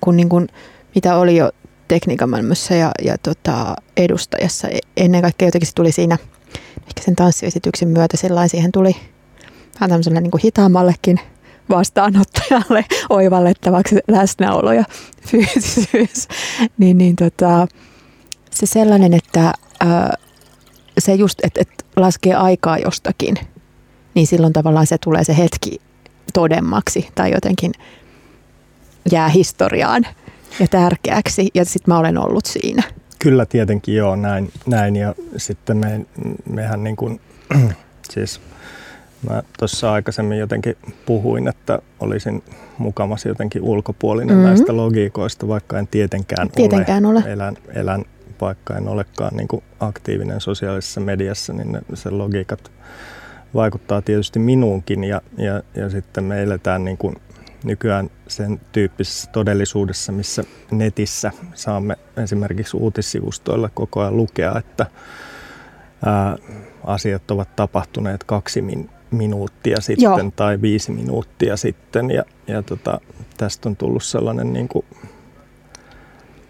[0.00, 0.48] kun niin kuin,
[0.94, 1.52] mitä oli jo
[1.88, 4.68] tekniikan maailmassa ja, ja tota, edustajassa.
[4.68, 6.18] E, ennen kaikkea jotenkin se tuli siinä,
[6.76, 8.96] ehkä sen tanssiesityksen myötä sellainen, siihen tuli
[9.80, 11.20] vähän tämmöiselle niin kuin hitaammallekin
[11.70, 14.84] vastaanottajalle oivallettavaksi läsnäolo ja
[15.26, 16.28] fyysisyys.
[16.78, 17.66] niin, niin tota,
[18.50, 20.16] se sellainen, että ää,
[20.98, 23.34] se just, että, että laskee aikaa jostakin,
[24.14, 25.80] niin silloin tavallaan se tulee se hetki
[26.32, 27.72] todemmaksi tai jotenkin
[29.12, 30.06] jää historiaan
[30.60, 32.82] ja tärkeäksi ja sitten mä olen ollut siinä.
[33.18, 34.96] Kyllä tietenkin joo, näin, näin.
[34.96, 36.06] ja sitten me,
[36.50, 37.20] mehän niin kuin,
[38.14, 38.40] siis
[39.28, 42.42] mä tuossa aikaisemmin jotenkin puhuin, että olisin
[42.78, 44.48] mukamassa jotenkin ulkopuolinen mm-hmm.
[44.48, 47.22] näistä logiikoista, vaikka en tietenkään, tietenkään ole.
[47.24, 47.32] ole.
[47.32, 48.04] Elän, elän
[48.40, 52.70] vaikka en olekaan niin kuin aktiivinen sosiaalisessa mediassa, niin ne, se logiikat
[53.54, 57.16] vaikuttaa tietysti minuunkin ja, ja, ja sitten me eletään niin kuin
[57.64, 64.86] nykyään sen tyyppisessä todellisuudessa, missä netissä saamme esimerkiksi uutissivustoilla koko ajan lukea, että
[66.06, 66.36] ää,
[66.84, 70.30] asiat ovat tapahtuneet kaksi min, minuuttia sitten Joo.
[70.36, 73.00] tai viisi minuuttia sitten ja, ja tota,
[73.36, 74.84] tästä on tullut sellainen niin kuin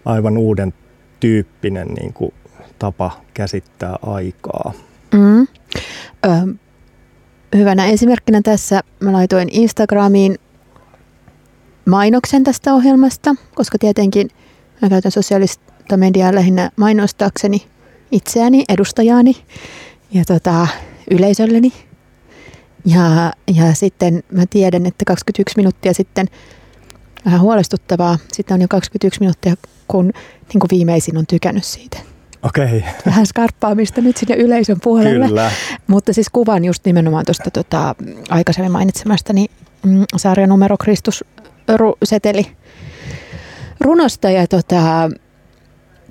[0.05, 0.73] aivan uuden
[1.19, 2.33] tyyppinen niin kuin
[2.79, 4.73] tapa käsittää aikaa.
[5.13, 5.47] Mm.
[6.25, 6.27] Ö,
[7.55, 10.37] hyvänä esimerkkinä tässä mä laitoin Instagramiin
[11.85, 14.29] mainoksen tästä ohjelmasta, koska tietenkin
[14.81, 17.67] mä käytän sosiaalista mediaa lähinnä mainostaakseni
[18.11, 19.35] itseäni, edustajaani
[20.13, 20.67] ja tota,
[21.11, 21.73] yleisölleni.
[22.85, 26.27] Ja, ja sitten mä tiedän, että 21 minuuttia sitten,
[27.25, 29.53] vähän huolestuttavaa, sitten on jo 21 minuuttia,
[29.87, 30.05] kun
[30.53, 31.97] niin kuin viimeisin on tykännyt siitä.
[32.43, 35.27] Okei, Vähän skarppaamista nyt sinne yleisön puolelle.
[35.27, 35.51] kyllä.
[35.87, 37.95] Mutta siis kuvan just nimenomaan tuosta tota,
[38.29, 39.47] aikaisemmin mainitsemastani
[39.85, 41.23] mm, sarjanumero Kristus
[41.75, 42.51] ru, seteli
[43.79, 45.09] runosta ja tota,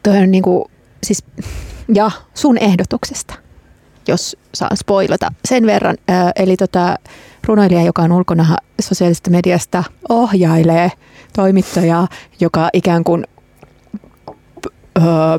[0.03, 0.71] toi on niinku,
[1.05, 1.25] siis,
[1.95, 3.35] ja sun ehdotuksesta,
[4.09, 5.97] jos saan spoilata sen verran.
[6.37, 6.97] Eli tota,
[7.45, 10.93] runoilija, joka on ulkona sosiaalisesta mediasta, ohjailee
[11.37, 12.09] toimittajaa,
[12.41, 13.25] joka ikään kuin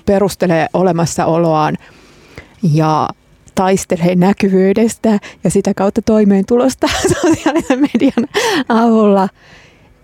[0.06, 1.78] perustelee olemassaoloaan
[2.74, 3.10] ja
[3.56, 6.88] taistelee näkyvyydestä ja sitä kautta toimeentulosta
[7.22, 8.28] sosiaalisen median
[8.70, 9.30] avulla.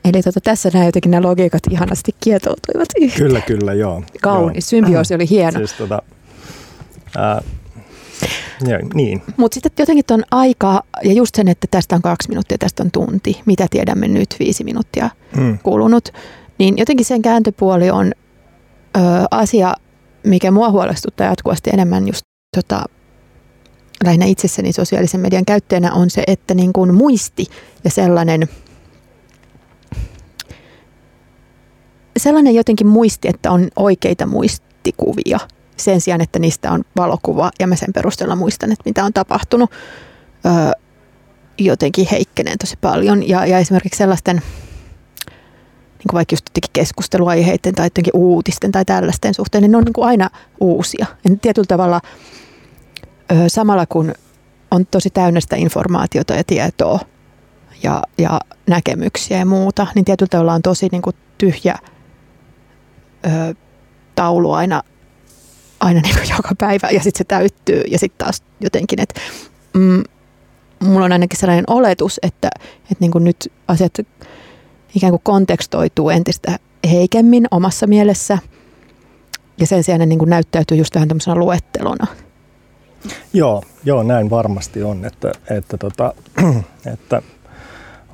[0.05, 3.27] Eli tota, tässä nämä jotenkin nämä logiikat ihanasti kietoutuivat yhteen.
[3.27, 4.03] Kyllä, kyllä, joo.
[4.21, 5.59] Kaunis, symbioosi oli hieno.
[5.59, 6.01] Siis tota,
[7.17, 7.41] ää,
[8.67, 12.58] joo, niin, Mutta sitten jotenkin tuon aikaa, ja just sen, että tästä on kaksi minuuttia,
[12.58, 16.10] tästä on tunti, mitä tiedämme nyt, viisi minuuttia mm, kulunut,
[16.60, 18.12] niin jotenkin sen kääntöpuoli on
[18.97, 18.99] ö,
[19.32, 19.73] asia,
[20.23, 22.21] mikä mua huolestuttaa jatkuvasti enemmän just
[22.56, 22.86] tota,
[24.03, 27.45] lähinnä itsessäni sosiaalisen median käyttäjänä on se, että niin kuin muisti
[27.84, 28.47] ja sellainen,
[32.17, 35.39] sellainen jotenkin muisti, että on oikeita muistikuvia
[35.83, 39.71] sen sijaan, että niistä on valokuva ja mä sen perusteella muistan, että mitä on tapahtunut.
[40.45, 40.71] Öö,
[41.57, 44.41] jotenkin heikkenee tosi paljon ja, ja esimerkiksi sellaisten
[45.97, 49.93] niin kuin vaikka just keskusteluaiheiden tai jotenkin uutisten tai tällaisten suhteen, niin ne on niin
[49.93, 51.05] kuin aina uusia.
[51.23, 52.01] Ja tietyllä tavalla
[53.31, 54.13] ö, samalla kun
[54.71, 56.99] on tosi täynnä sitä informaatiota ja tietoa
[57.83, 61.75] ja, ja näkemyksiä ja muuta, niin tietyllä tavalla on tosi niin kuin tyhjä
[63.25, 63.55] ö,
[64.15, 64.83] taulu aina,
[65.79, 69.21] aina niin kuin joka päivä ja sitten se täyttyy ja sitten taas jotenkin, että
[69.73, 70.03] mm,
[70.79, 72.49] mulla on ainakin sellainen oletus, että,
[72.83, 73.93] että niin kuin nyt asiat
[74.95, 76.59] ikään kuin kontekstoituu entistä
[76.91, 78.37] heikemmin omassa mielessä
[79.59, 82.07] ja sen sijaan ne niin kuin näyttäytyy just vähän tämmöisenä luettelona.
[83.33, 86.13] joo, joo, näin varmasti on, että, että, tota,
[86.93, 87.21] että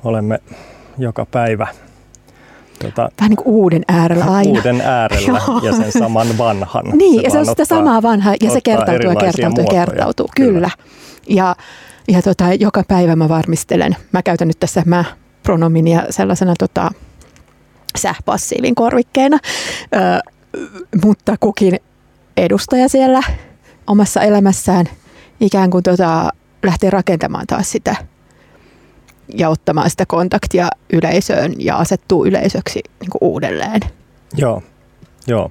[0.04, 0.38] olemme
[0.98, 1.66] joka päivä
[2.82, 4.50] tota, Vähän niin kuin uuden äärellä aina.
[4.50, 5.60] uuden äärellä Joo.
[5.62, 6.84] ja sen saman vanhan.
[6.92, 10.70] Niin, ja se on sitä samaa vanhaa, ja se kertautuu ja kertautuu ja kertautuu, kyllä.
[11.28, 11.56] Ja,
[12.08, 15.04] ja tota, joka päivä mä varmistelen, mä käytän nyt tässä mä
[15.42, 16.90] pronominia sellaisena tota,
[17.98, 19.38] sähpassiivin korvikkeena,
[19.94, 20.30] ö,
[21.04, 21.76] mutta kukin
[22.36, 23.20] edustaja siellä
[23.86, 24.86] omassa elämässään
[25.40, 26.30] ikään kuin tota,
[26.62, 27.96] lähtee rakentamaan taas sitä
[29.38, 33.80] ja ottamaan sitä kontaktia yleisöön ja asettuu yleisöksi niin kuin uudelleen.
[34.36, 34.62] Joo,
[35.26, 35.50] joo.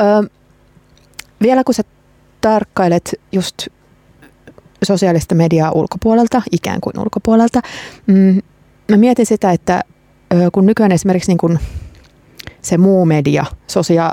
[0.00, 0.28] Ö,
[1.42, 1.82] vielä kun sä
[2.40, 3.68] tarkkailet just
[4.84, 7.60] sosiaalista mediaa ulkopuolelta, ikään kuin ulkopuolelta,
[8.06, 8.42] mm,
[8.90, 9.84] mä mietin sitä, että
[10.52, 11.58] kun nykyään esimerkiksi niin kun
[12.62, 14.12] se muu media, sosia,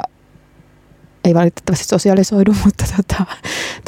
[1.24, 3.26] ei valitettavasti sosialisoidu, mutta tota,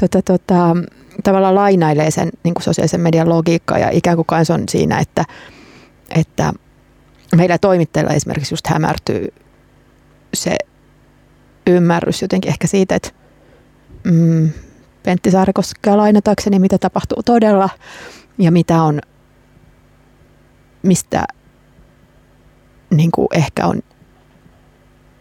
[0.01, 0.75] tota, tota,
[1.23, 5.25] tavallaan lainailee sen niin kuin sosiaalisen median logiikkaa ja ikään kuin kans on siinä, että,
[6.15, 6.53] että
[7.35, 9.33] meillä toimittajilla esimerkiksi just hämärtyy
[10.33, 10.57] se
[11.67, 13.09] ymmärrys jotenkin ehkä siitä, että
[14.03, 14.49] mm,
[15.03, 17.69] Pentti Saarikoskea lainatakseni, mitä tapahtuu todella
[18.37, 19.01] ja mitä on,
[20.83, 21.25] mistä
[22.89, 23.81] niin kuin ehkä on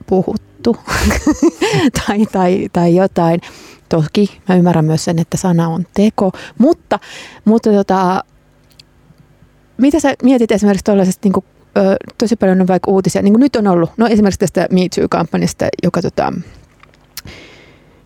[0.06, 0.51] puhuttu
[2.06, 3.40] tai, tai, tai jotain.
[3.88, 6.98] Toki mä ymmärrän myös sen, että sana on teko, mutta,
[7.44, 8.24] mutta tota,
[9.76, 11.44] mitä sä mietit esimerkiksi tuollaisesta niin kuin,
[11.76, 14.80] ö, tosi paljon on vaikka uutisia, niin kuin nyt on ollut, no esimerkiksi tästä Me
[14.94, 16.32] Too-kampanjasta, joka tota,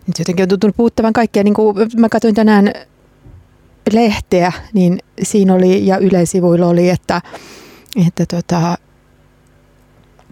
[0.07, 1.43] nyt jotenkin on tuntunut puuttavan kaikkea.
[1.43, 2.73] Niin kuin mä katsoin tänään
[3.93, 7.21] lehteä, niin siinä oli ja yleisivuilla oli, että,
[8.07, 8.77] että tota,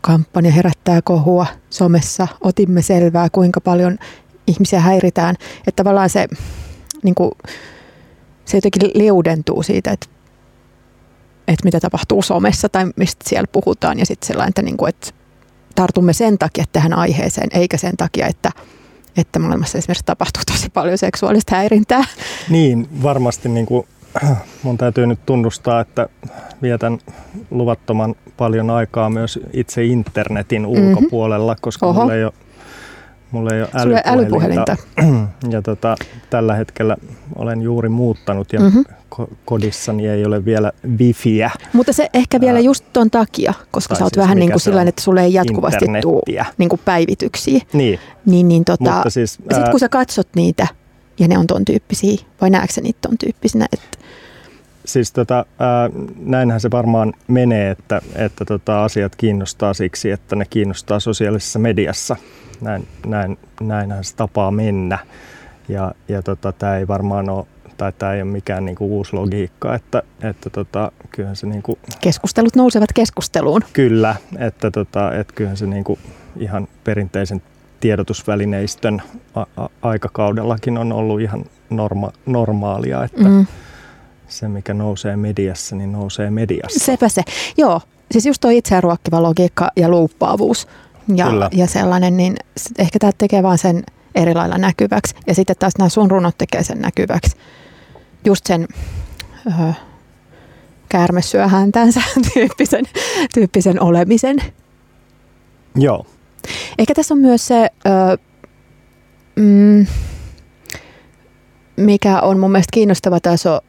[0.05, 2.27] kampanja herättää kohua somessa.
[2.41, 3.97] Otimme selvää, kuinka paljon
[4.47, 5.35] ihmisiä häiritään.
[5.67, 6.27] Että tavallaan se,
[7.03, 7.31] niin kuin,
[8.45, 10.07] se jotenkin liudentuu siitä, että,
[11.47, 13.99] että mitä tapahtuu somessa tai mistä siellä puhutaan.
[13.99, 15.07] Ja sitten sellainen, että, niin kuin, että
[15.75, 18.51] tartumme sen takia tähän aiheeseen, eikä sen takia, että,
[19.17, 22.03] että maailmassa esimerkiksi tapahtuu tosi paljon seksuaalista häirintää.
[22.49, 23.87] Niin, varmasti niin kuin,
[24.63, 26.09] mun täytyy nyt tunnustaa, että
[26.61, 26.99] vietän
[27.51, 30.71] luvattoman paljon aikaa myös itse internetin mhm.
[30.71, 32.01] ulkopuolella, koska Oho.
[32.01, 32.33] mulla ei ole
[33.31, 34.77] Mulla ei ole Sulla älypuhelinta.
[35.49, 35.95] Ja tota,
[36.29, 36.97] tällä hetkellä
[37.35, 38.85] olen juuri muuttanut ja mm-hmm.
[39.45, 41.51] kodissani ei ole vielä wifiä.
[41.73, 44.81] Mutta se ehkä vielä just ton takia, koska sä oot siis vähän niin kuin sillä
[44.81, 47.61] että sulle ei jatkuvasti tule niin kuin päivityksiä.
[47.73, 47.99] Niin.
[48.25, 49.59] Niin, niin tota, siis, ää...
[49.59, 50.67] sit kun sä katsot niitä
[51.19, 53.65] ja ne on ton tyyppisiä, vai näetkö sä niitä ton tyyppisinä?
[53.73, 53.97] Että
[54.85, 55.89] siis tota, ää,
[56.19, 62.15] näinhän se varmaan menee, että, että tota, asiat kiinnostaa siksi, että ne kiinnostaa sosiaalisessa mediassa
[62.61, 64.97] näin, näin, näinhän se tapaa mennä.
[65.69, 67.45] Ja, ja tota, tämä ei varmaan ole
[67.77, 72.55] tai tämä ei ole mikään niinku uusi logiikka, että, että tota, kyllähän se niinku, Keskustelut
[72.55, 73.61] nousevat keskusteluun.
[73.73, 75.99] Kyllä, että, tota, että kyllähän se niinku
[76.37, 77.41] ihan perinteisen
[77.79, 79.01] tiedotusvälineistön
[79.35, 83.45] a- a- aikakaudellakin on ollut ihan norma- normaalia, että mm.
[84.27, 86.85] se mikä nousee mediassa, niin nousee mediassa.
[86.85, 87.21] Sepä se.
[87.57, 90.67] Joo, siis just tuo itseään ruokkiva logiikka ja luuppaavuus
[91.15, 92.35] ja, ja sellainen, niin
[92.77, 93.83] ehkä tämä tekee vaan sen
[94.15, 95.15] eri lailla näkyväksi.
[95.27, 97.37] Ja sitten taas nämä sun runot tekee sen näkyväksi.
[98.25, 98.67] Just sen
[99.47, 99.71] öö,
[100.89, 102.01] käärmesyöhäntänsä
[102.33, 102.85] tyyppisen,
[103.33, 104.37] tyyppisen olemisen.
[105.75, 106.05] Joo.
[106.77, 108.17] Ehkä tässä on myös se, öö,
[109.35, 109.85] mm,
[111.77, 113.59] mikä on mun mielestä kiinnostava taso,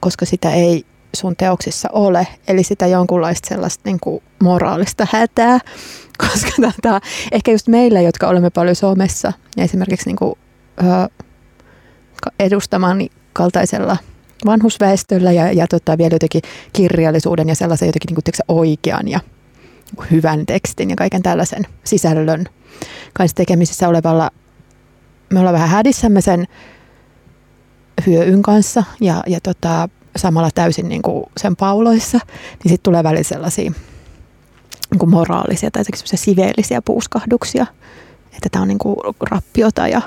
[0.00, 0.84] koska sitä ei
[1.16, 5.58] sun teoksissa ole, eli sitä jonkunlaista sellaista niin kuin moraalista hätää,
[6.30, 7.00] koska tota,
[7.32, 10.34] ehkä just meillä, jotka olemme paljon somessa, ja esimerkiksi niin kuin,
[10.80, 11.08] ö,
[12.40, 13.96] edustamani kaltaisella
[14.46, 16.42] vanhusväestöllä ja, ja tota, vielä jotenkin
[16.72, 19.20] kirjallisuuden ja sellaisen jotenkin niin kuin, oikean ja
[20.10, 22.44] hyvän tekstin ja kaiken tällaisen sisällön
[23.12, 24.30] kanssa tekemisissä olevalla,
[25.30, 26.46] me ollaan vähän hädissämme sen
[28.06, 32.18] hyöyn kanssa ja, ja tota, samalla täysin niin kuin sen pauloissa,
[32.64, 33.72] niin sitten tulee välillä sellaisia
[34.90, 37.66] niin kuin moraalisia tai siveellisiä puuskahduksia,
[38.32, 38.96] että tämä on niin kuin
[39.30, 40.02] rappiota ja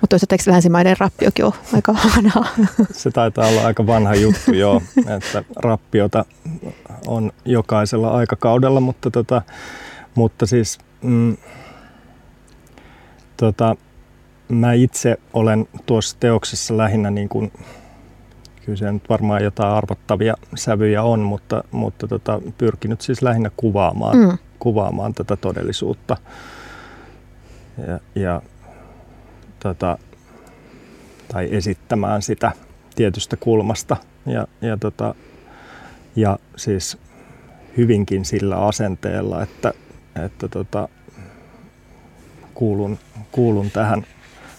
[0.00, 2.44] mutta toisaalta eikö länsimaiden rappiokin ole aika vanha?
[2.92, 4.82] Se taitaa olla aika vanha juttu, joo,
[5.16, 6.24] että rappiota
[7.06, 9.42] on jokaisella aikakaudella, mutta, tota,
[10.14, 11.36] mutta siis mm,
[13.36, 13.76] tota,
[14.48, 17.52] mä itse olen tuossa teoksessa lähinnä niin kuin
[18.64, 24.18] kyllä se nyt varmaan jotain arvottavia sävyjä on, mutta, mutta tota, pyrkinyt siis lähinnä kuvaamaan,
[24.18, 24.38] mm.
[24.58, 26.16] kuvaamaan tätä todellisuutta
[27.86, 28.42] ja, ja
[29.60, 29.98] tota,
[31.32, 32.52] tai esittämään sitä
[32.94, 33.96] tietystä kulmasta.
[34.26, 35.14] Ja, ja, tota,
[36.16, 36.98] ja siis
[37.76, 39.72] hyvinkin sillä asenteella, että,
[40.24, 40.88] että tota,
[42.54, 42.98] kuulun,
[43.32, 44.06] kuulun tähän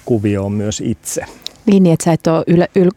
[0.06, 1.22] kuvioon myös itse.
[1.66, 2.90] Niin, että sä et ole ylä, yl,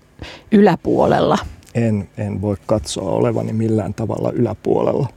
[0.52, 1.38] yläpuolella?
[1.74, 5.08] En, en voi katsoa olevani millään tavalla yläpuolella.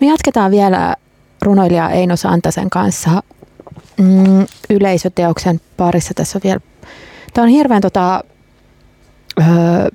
[0.00, 0.94] Me jatketaan vielä
[1.42, 3.22] runoilija Eino Santasen kanssa
[3.98, 6.14] mm, yleisöteoksen parissa.
[6.14, 6.60] Tässä on vielä,
[7.34, 8.24] tämä on hirveän tota,
[9.38, 9.88] öö,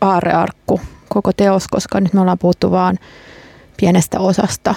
[0.00, 2.98] aarearkku koko teos, koska nyt me ollaan puhuttu vaan
[3.76, 4.74] pienestä osasta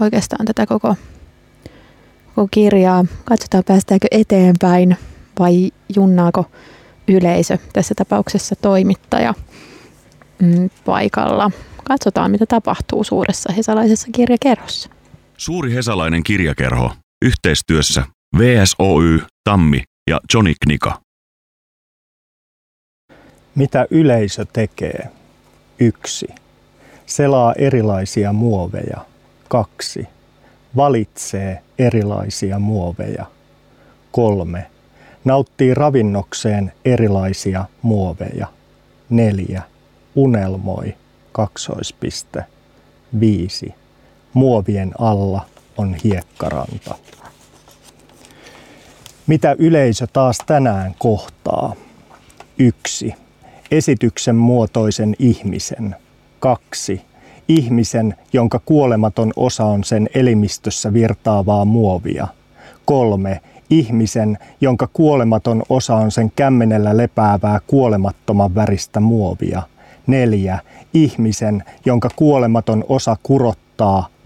[0.00, 0.96] oikeastaan tätä koko,
[2.34, 3.04] koko kirjaa.
[3.24, 4.96] Katsotaan päästäänkö eteenpäin
[5.38, 6.44] vai junnaako
[7.08, 9.34] yleisö, tässä tapauksessa toimittaja
[10.42, 11.50] mm, paikalla.
[11.84, 14.90] Katsotaan, mitä tapahtuu suuressa hesalaisessa kirjakerhossa.
[15.36, 16.90] Suuri hesalainen kirjakerho
[17.24, 18.02] yhteistyössä
[18.38, 21.00] VSOY, Tammi ja Johnny Knika.
[23.54, 25.08] Mitä yleisö tekee?
[25.80, 26.26] Yksi.
[27.06, 29.06] Selaa erilaisia muoveja.
[29.48, 30.08] Kaksi.
[30.76, 33.26] Valitsee erilaisia muoveja.
[34.12, 34.66] Kolme
[35.24, 38.46] nauttii ravinnokseen erilaisia muoveja.
[39.10, 39.62] 4.
[40.14, 40.96] Unelmoi,
[41.32, 42.44] kaksoispiste.
[43.20, 43.74] 5.
[44.34, 45.46] Muovien alla
[45.78, 46.94] on hiekkaranta.
[49.26, 51.72] Mitä yleisö taas tänään kohtaa?
[52.58, 53.14] 1.
[53.70, 55.96] Esityksen muotoisen ihmisen.
[56.40, 57.02] 2.
[57.48, 62.28] Ihmisen, jonka kuolematon osa on sen elimistössä virtaavaa muovia.
[62.84, 69.62] 3 ihmisen, jonka kuolematon osa on sen kämmenellä lepäävää kuolemattoman väristä muovia.
[70.06, 70.58] Neljä,
[70.94, 73.67] ihmisen, jonka kuolematon osa kurottaa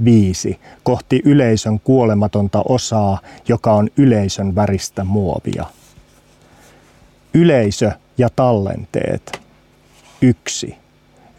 [0.05, 5.66] viisi kohti yleisön kuolematonta osaa, joka on yleisön väristä muovia.
[7.34, 9.40] Yleisö ja tallenteet.
[10.22, 10.76] Yksi.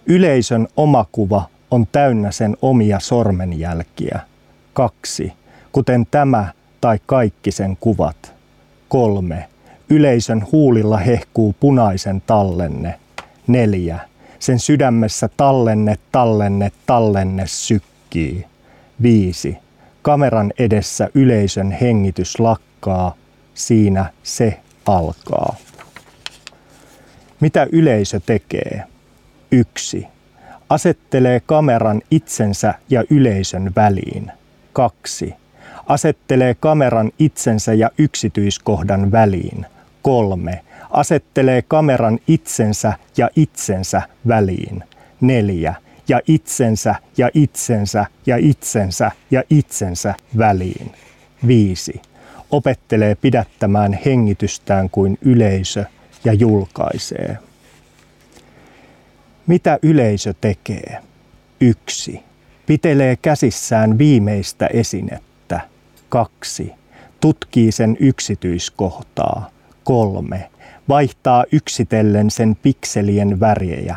[0.06, 4.20] Yleisön omakuva on täynnä sen omia sormenjälkiä.
[4.74, 5.34] Kaksi.
[5.72, 8.34] Kuten tämä tai kaikki sen kuvat.
[8.88, 9.50] Kolme.
[9.90, 13.00] Yleisön huulilla hehkuu punaisen tallenne.
[13.48, 14.00] Neljä.
[14.40, 17.48] Sen sydämessä tallenne, tallenne, tallenne
[18.14, 18.46] sykkii.
[19.02, 19.58] Viisi.
[20.02, 23.16] Kameran edessä yleisön hengitys lakkaa.
[23.54, 25.56] Siinä se alkaa.
[27.40, 28.84] Mitä yleisö tekee?
[29.52, 30.08] Yksi.
[30.70, 34.32] Asettelee kameran itsensä ja yleisön väliin.
[34.74, 35.34] Kaksi.
[35.88, 39.66] Asettelee kameran itsensä ja yksityiskohdan väliin.
[40.02, 40.62] Kolme.
[40.90, 44.84] Asettelee kameran itsensä ja itsensä väliin.
[45.22, 45.83] Neljä.
[46.08, 50.92] Ja itsensä ja itsensä ja itsensä ja itsensä väliin.
[51.48, 52.02] Viisi.
[52.52, 55.86] Opettelee pidättämään hengitystään kuin yleisö
[56.24, 57.38] ja julkaisee.
[59.48, 61.02] Mitä yleisö tekee?
[61.62, 62.24] Yksi.
[62.66, 65.62] Pitelee käsissään viimeistä esinettä.
[66.10, 66.72] Kaksi.
[67.22, 69.50] Tutkii sen yksityiskohtaa.
[69.84, 70.50] Kolme.
[70.90, 73.96] Vaihtaa yksitellen sen pikselien värjejä.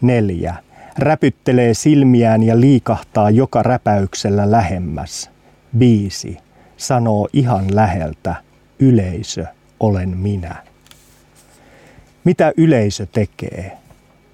[0.00, 0.54] Neljä.
[0.98, 5.30] Räpyttelee silmiään ja liikahtaa joka räpäyksellä lähemmäs.
[5.78, 6.38] Viisi.
[6.76, 8.34] Sanoo ihan läheltä.
[8.78, 9.46] Yleisö,
[9.80, 10.56] olen minä.
[12.24, 13.78] Mitä yleisö tekee?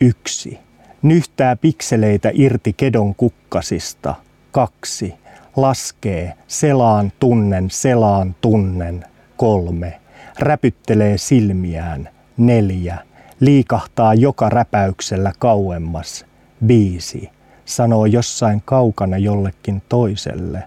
[0.01, 0.59] Yksi.
[1.03, 4.15] Nyhtää pikseleitä irti kedon kukkasista.
[4.53, 5.15] Kaksi.
[5.57, 6.33] Laskee.
[6.47, 9.05] Selaan tunnen, selaan tunnen.
[9.37, 10.01] Kolme.
[10.39, 12.09] Räpyttelee silmiään.
[12.37, 12.99] Neljä.
[13.41, 16.27] Liikahtaa joka räpäyksellä kauemmas.
[16.69, 17.31] Viisi.
[17.65, 20.63] Sanoo jossain kaukana jollekin toiselle.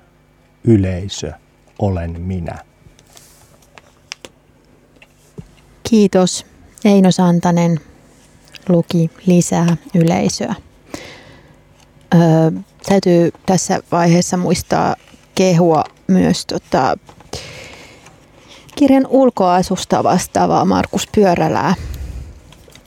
[0.63, 1.31] Yleisö,
[1.79, 2.55] olen minä.
[5.89, 6.45] Kiitos.
[6.85, 7.79] Eino Santanen
[8.69, 10.55] luki lisää yleisöä.
[12.15, 12.51] Öö,
[12.89, 14.95] täytyy tässä vaiheessa muistaa
[15.35, 16.97] kehua myös tota,
[18.75, 21.75] kirjan ulkoasusta vastaavaa Markus Pyörälää.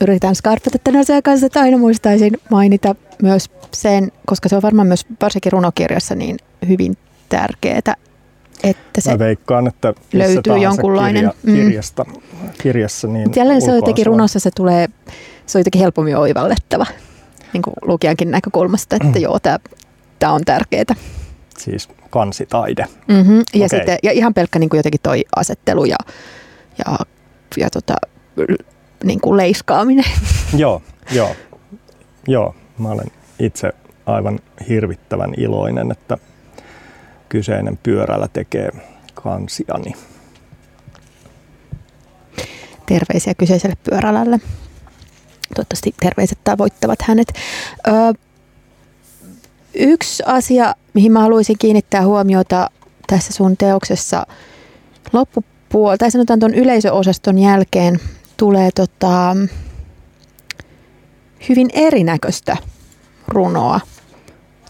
[0.01, 4.87] Yritän skarpata tänä asian kanssa, että aina muistaisin mainita myös sen, koska se on varmaan
[4.87, 6.37] myös varsinkin runokirjassa niin
[6.67, 6.97] hyvin
[7.29, 7.95] tärkeää,
[8.63, 11.53] että se Mä veikkaan, että löytyy jonkunlainen, kirja, mm.
[11.53, 12.05] kirjasta,
[12.61, 14.87] kirjassa, niin Jälleen se on jotenkin runossa se tulee,
[15.45, 16.85] se on jotenkin helpommin oivallettava
[17.53, 19.39] niin kuin lukijankin näkökulmasta, että joo,
[20.19, 20.95] tämä on tärkeää.
[21.57, 22.85] Siis kansitaide.
[23.07, 23.37] Mm-hmm.
[23.37, 23.69] Ja, Okei.
[23.69, 25.97] sitten, ja ihan pelkkä niin kuin jotenkin toi asettelu ja,
[26.77, 26.97] ja,
[27.57, 27.95] ja tota,
[29.03, 30.05] niin kuin leiskaaminen.
[30.57, 30.81] Joo,
[31.11, 31.35] joo,
[32.27, 32.55] joo.
[32.77, 33.73] Mä olen itse
[34.05, 34.39] aivan
[34.69, 36.17] hirvittävän iloinen, että
[37.29, 38.69] kyseinen pyörällä tekee
[39.13, 39.93] kansiani.
[42.85, 44.39] Terveisiä kyseiselle pyörälälle.
[45.55, 47.33] Toivottavasti terveiset tavoittavat hänet.
[47.87, 47.91] Ö,
[49.73, 52.69] yksi asia, mihin mä haluaisin kiinnittää huomiota
[53.07, 54.25] tässä sun teoksessa
[55.13, 57.99] loppupuolella, tai sanotaan tuon yleisöosaston jälkeen,
[58.41, 59.35] tulee tota,
[61.49, 62.57] hyvin erinäköistä
[63.27, 63.79] runoa,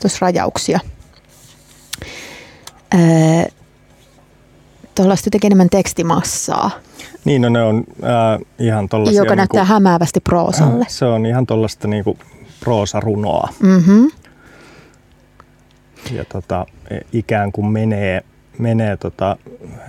[0.01, 0.79] tuossa rajauksia.
[2.93, 2.99] Öö,
[4.95, 6.71] Tuollaista jotenkin enemmän tekstimassaa,
[7.25, 9.21] Niin, no ne on ää, ihan tollasia...
[9.21, 10.85] joka näyttää hämäävästi proosalle.
[10.87, 12.17] Se on ihan tollasta niinku
[12.59, 13.49] proosarunoa.
[13.59, 14.11] Mm-hmm.
[16.11, 18.21] Ja tota, e- ikään kuin menee,
[18.57, 19.37] menee tota,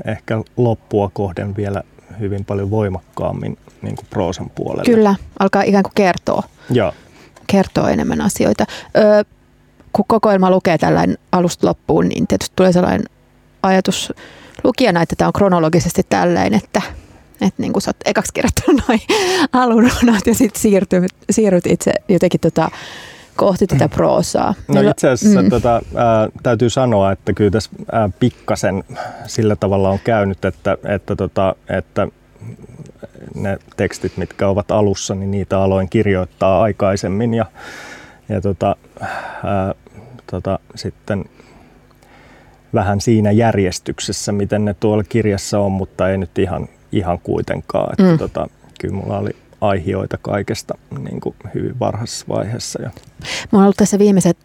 [0.04, 1.82] ehkä loppua kohden vielä
[2.20, 4.94] hyvin paljon voimakkaammin niin kuin proosan puolelle.
[4.94, 6.92] Kyllä, alkaa ikään kuin kertoa, Joo,
[7.46, 8.64] kertoa enemmän asioita.
[8.96, 9.22] Öö,
[9.92, 13.04] kun kokoelma lukee tällainen alusta loppuun, niin tietysti tulee sellainen
[13.62, 14.12] ajatus
[14.64, 16.82] lukijana, että tämä on kronologisesti tällainen, että,
[17.32, 19.00] että niin kuin sä oot ekaksi kirjoittanut noin
[19.62, 20.62] alun runot ja sitten
[21.30, 22.70] siirryt itse jotenkin tota,
[23.36, 24.54] kohti tätä proosaa.
[24.68, 25.46] No itse asiassa mm.
[25.46, 25.50] mm.
[25.50, 28.84] tota, ää, täytyy sanoa, että kyllä tässä ää, pikkasen
[29.26, 32.08] sillä tavalla on käynyt, että, että, tota, että
[33.34, 37.46] ne tekstit, mitkä ovat alussa, niin niitä aloin kirjoittaa aikaisemmin ja,
[38.28, 38.76] ja tota,
[39.44, 39.74] ää,
[40.30, 41.24] tota, sitten
[42.74, 47.92] vähän siinä järjestyksessä, miten ne tuolla kirjassa on, mutta ei nyt ihan, ihan kuitenkaan.
[47.92, 48.18] Että Mm.
[48.18, 48.48] tota,
[48.80, 52.82] kyllä mulla oli aihioita kaikesta niin kuin hyvin varhaisessa vaiheessa.
[52.82, 52.90] Ja,
[53.52, 54.38] Mä oon ollut tässä viimeiset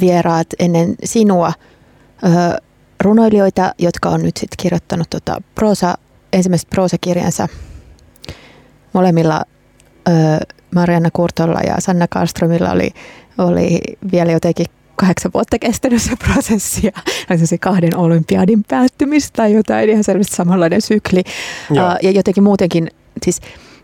[0.00, 1.52] vieraat ennen sinua
[2.24, 2.56] ö,
[3.04, 5.94] runoilijoita, jotka on nyt sitten kirjoittanut tota proosa,
[6.32, 7.48] ensimmäiset proosakirjansa
[8.92, 9.42] molemmilla
[10.08, 10.10] ö,
[10.74, 12.90] Marianna Kurtolla ja Sanna Karlströmillä oli,
[13.38, 13.80] oli
[14.12, 16.86] vielä jotenkin kahdeksan vuotta kestänyt se prosessi
[17.30, 21.22] ja se kahden olympiadin päättymistä tai jotain ihan selvästi samanlainen sykli.
[21.70, 21.96] Joo.
[22.02, 22.90] Ja jotenkin muutenkin,
[23.22, 23.40] siis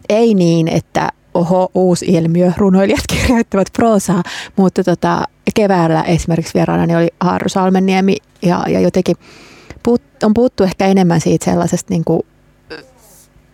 [0.08, 4.22] ei niin, että oho, uusi ilmiö, runoilijat kirjoittavat proosaa,
[4.56, 5.24] mutta tota,
[5.54, 9.16] keväällä esimerkiksi vieraanani oli Harru Salmenniemi ja, ja jotenkin
[9.82, 12.22] puut, on puuttu ehkä enemmän siitä sellaisesta niin kuin,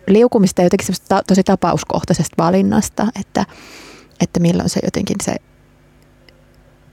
[0.07, 3.45] liukumista jotenkin semmoista tosi tapauskohtaisesta valinnasta, että,
[4.19, 5.35] että milloin se jotenkin se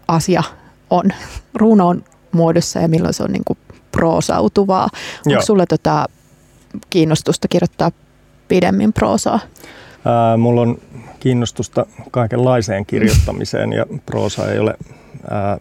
[0.09, 0.43] asia
[0.91, 1.05] on
[1.55, 3.59] runon muodossa ja milloin se on niin kuin
[3.93, 4.89] proosautuvaa.
[4.93, 5.33] Joo.
[5.35, 6.07] Onko sulla tota
[6.91, 7.91] kiinnostusta kirjoittaa
[8.49, 9.41] pidemmin proosaa?
[10.05, 10.79] Ää, mulla on
[11.21, 14.75] kiinnostusta kaikenlaiseen kirjoittamiseen ja proosa ei ole
[15.31, 15.59] ää,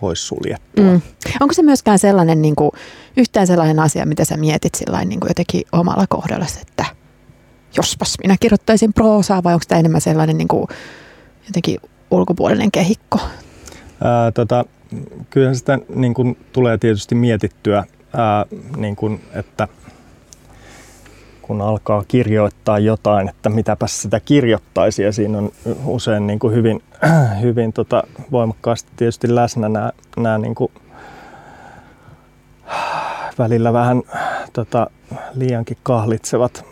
[0.00, 0.84] poissuljettua.
[0.84, 1.00] Mm.
[1.40, 2.70] Onko se myöskään sellainen niin kuin,
[3.16, 6.84] yhtään sellainen asia, mitä sä mietit sillain, niin kuin jotenkin omalla kohdalla, että
[7.76, 10.66] jospas minä kirjoittaisin proosaa vai onko tämä enemmän sellainen niin kuin,
[11.46, 13.20] jotenkin ulkopuolinen kehikko?
[14.04, 14.64] Ää, tota,
[15.30, 17.84] kyllä sitä niin kuin, tulee tietysti mietittyä,
[18.16, 18.46] ää,
[18.76, 19.68] niin kuin, että
[21.46, 25.50] kun alkaa kirjoittaa jotain, että mitäpäs sitä kirjoittaisi ja siinä on
[25.84, 26.82] usein niin kuin hyvin,
[27.42, 30.72] hyvin tota, voimakkaasti tietysti läsnä nämä, nämä niin kuin,
[33.38, 34.02] välillä vähän
[34.52, 34.90] tota,
[35.34, 36.64] liiankin kahlitsevat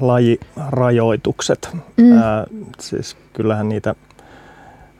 [0.00, 1.68] lajirajoitukset.
[1.96, 2.18] Mm.
[2.18, 2.46] Ää,
[2.80, 3.94] siis kyllähän niitä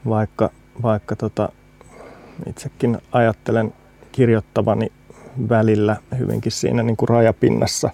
[0.09, 0.51] vaikka,
[0.83, 1.49] vaikka tota,
[2.47, 3.75] itsekin ajattelen
[4.13, 4.93] kirjoittavani
[5.49, 7.91] välillä hyvinkin siinä niin kuin rajapinnassa.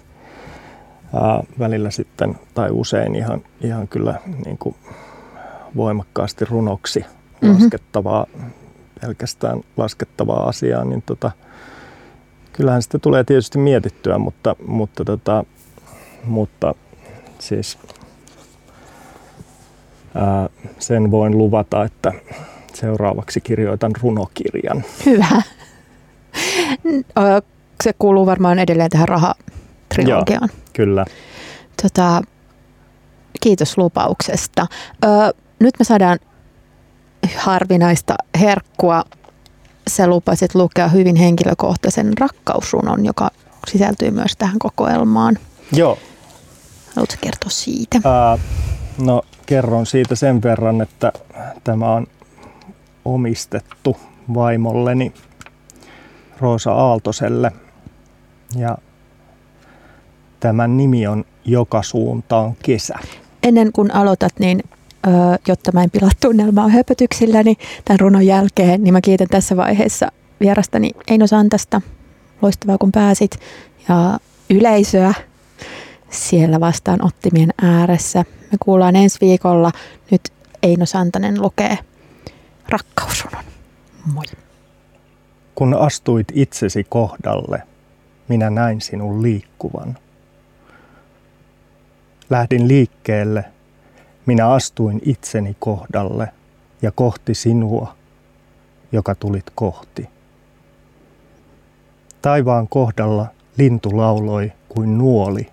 [1.13, 4.75] Ää, välillä sitten, tai usein ihan, ihan kyllä niin kuin
[5.75, 7.53] voimakkaasti runoksi mm-hmm.
[7.53, 8.25] laskettavaa,
[9.01, 11.31] pelkästään laskettavaa asiaa, niin tota,
[12.53, 15.43] kyllähän sitä tulee tietysti mietittyä, mutta, mutta, tota,
[16.23, 16.75] mutta
[17.39, 17.77] siis
[20.15, 20.49] ää,
[20.79, 22.11] sen voin luvata, että
[22.73, 24.83] seuraavaksi kirjoitan runokirjan.
[25.05, 25.41] Hyvä.
[27.83, 29.07] Se kuuluu varmaan edelleen tähän
[29.97, 30.49] rahatrilogiaan.
[30.53, 31.05] Joo, kyllä.
[31.81, 32.21] Tota,
[33.41, 34.67] kiitos lupauksesta.
[35.03, 35.07] Ö,
[35.59, 36.19] nyt me saadaan
[37.37, 39.03] harvinaista herkkua.
[39.87, 43.29] Sä lupasit lukea hyvin henkilökohtaisen rakkausrunon, joka
[43.67, 45.37] sisältyy myös tähän kokoelmaan.
[45.71, 45.97] Joo.
[46.95, 47.99] Haluatko kertoa siitä?
[48.05, 48.37] Ää,
[48.97, 51.11] no kerron siitä sen verran, että
[51.63, 52.07] tämä on
[53.05, 53.97] omistettu
[54.33, 55.13] vaimolleni
[56.39, 57.51] Roosa Aaltoselle.
[58.55, 58.77] Ja
[60.43, 62.95] tämän nimi on Joka suuntaan kesä.
[63.43, 64.63] Ennen kuin aloitat, niin
[65.47, 70.91] jotta mä en pilaa tunnelmaa höpötyksilläni tämän runon jälkeen, niin mä kiitän tässä vaiheessa vierastani
[71.07, 71.81] Eino Santasta.
[72.41, 73.39] Loistavaa kun pääsit.
[73.89, 74.19] Ja
[74.49, 75.13] yleisöä
[76.09, 78.19] siellä vastaanottimien ääressä.
[78.51, 79.71] Me kuullaan ensi viikolla.
[80.11, 80.21] Nyt
[80.63, 81.77] Eino Santanen lukee
[82.69, 83.43] rakkausrunon.
[84.13, 84.25] Moi.
[85.55, 87.61] Kun astuit itsesi kohdalle,
[88.27, 89.97] minä näin sinun liikkuvan.
[92.29, 93.45] Lähdin liikkeelle,
[94.25, 96.27] minä astuin itseni kohdalle
[96.81, 97.95] ja kohti sinua,
[98.91, 100.09] joka tulit kohti.
[102.21, 105.51] Taivaan kohdalla lintu lauloi kuin nuoli,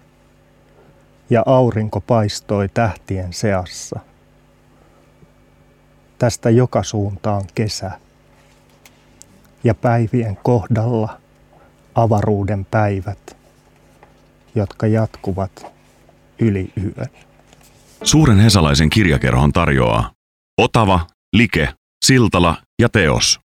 [1.30, 4.00] ja aurinko paistoi tähtien seassa–
[6.20, 7.90] tästä joka suuntaan kesä.
[9.64, 11.20] Ja päivien kohdalla
[11.94, 13.36] avaruuden päivät,
[14.54, 15.72] jotka jatkuvat
[16.40, 17.06] yli yön.
[18.02, 20.10] Suuren hesalaisen kirjakerhon tarjoaa
[20.60, 21.68] Otava, Like,
[22.06, 23.40] Siltala ja Teos.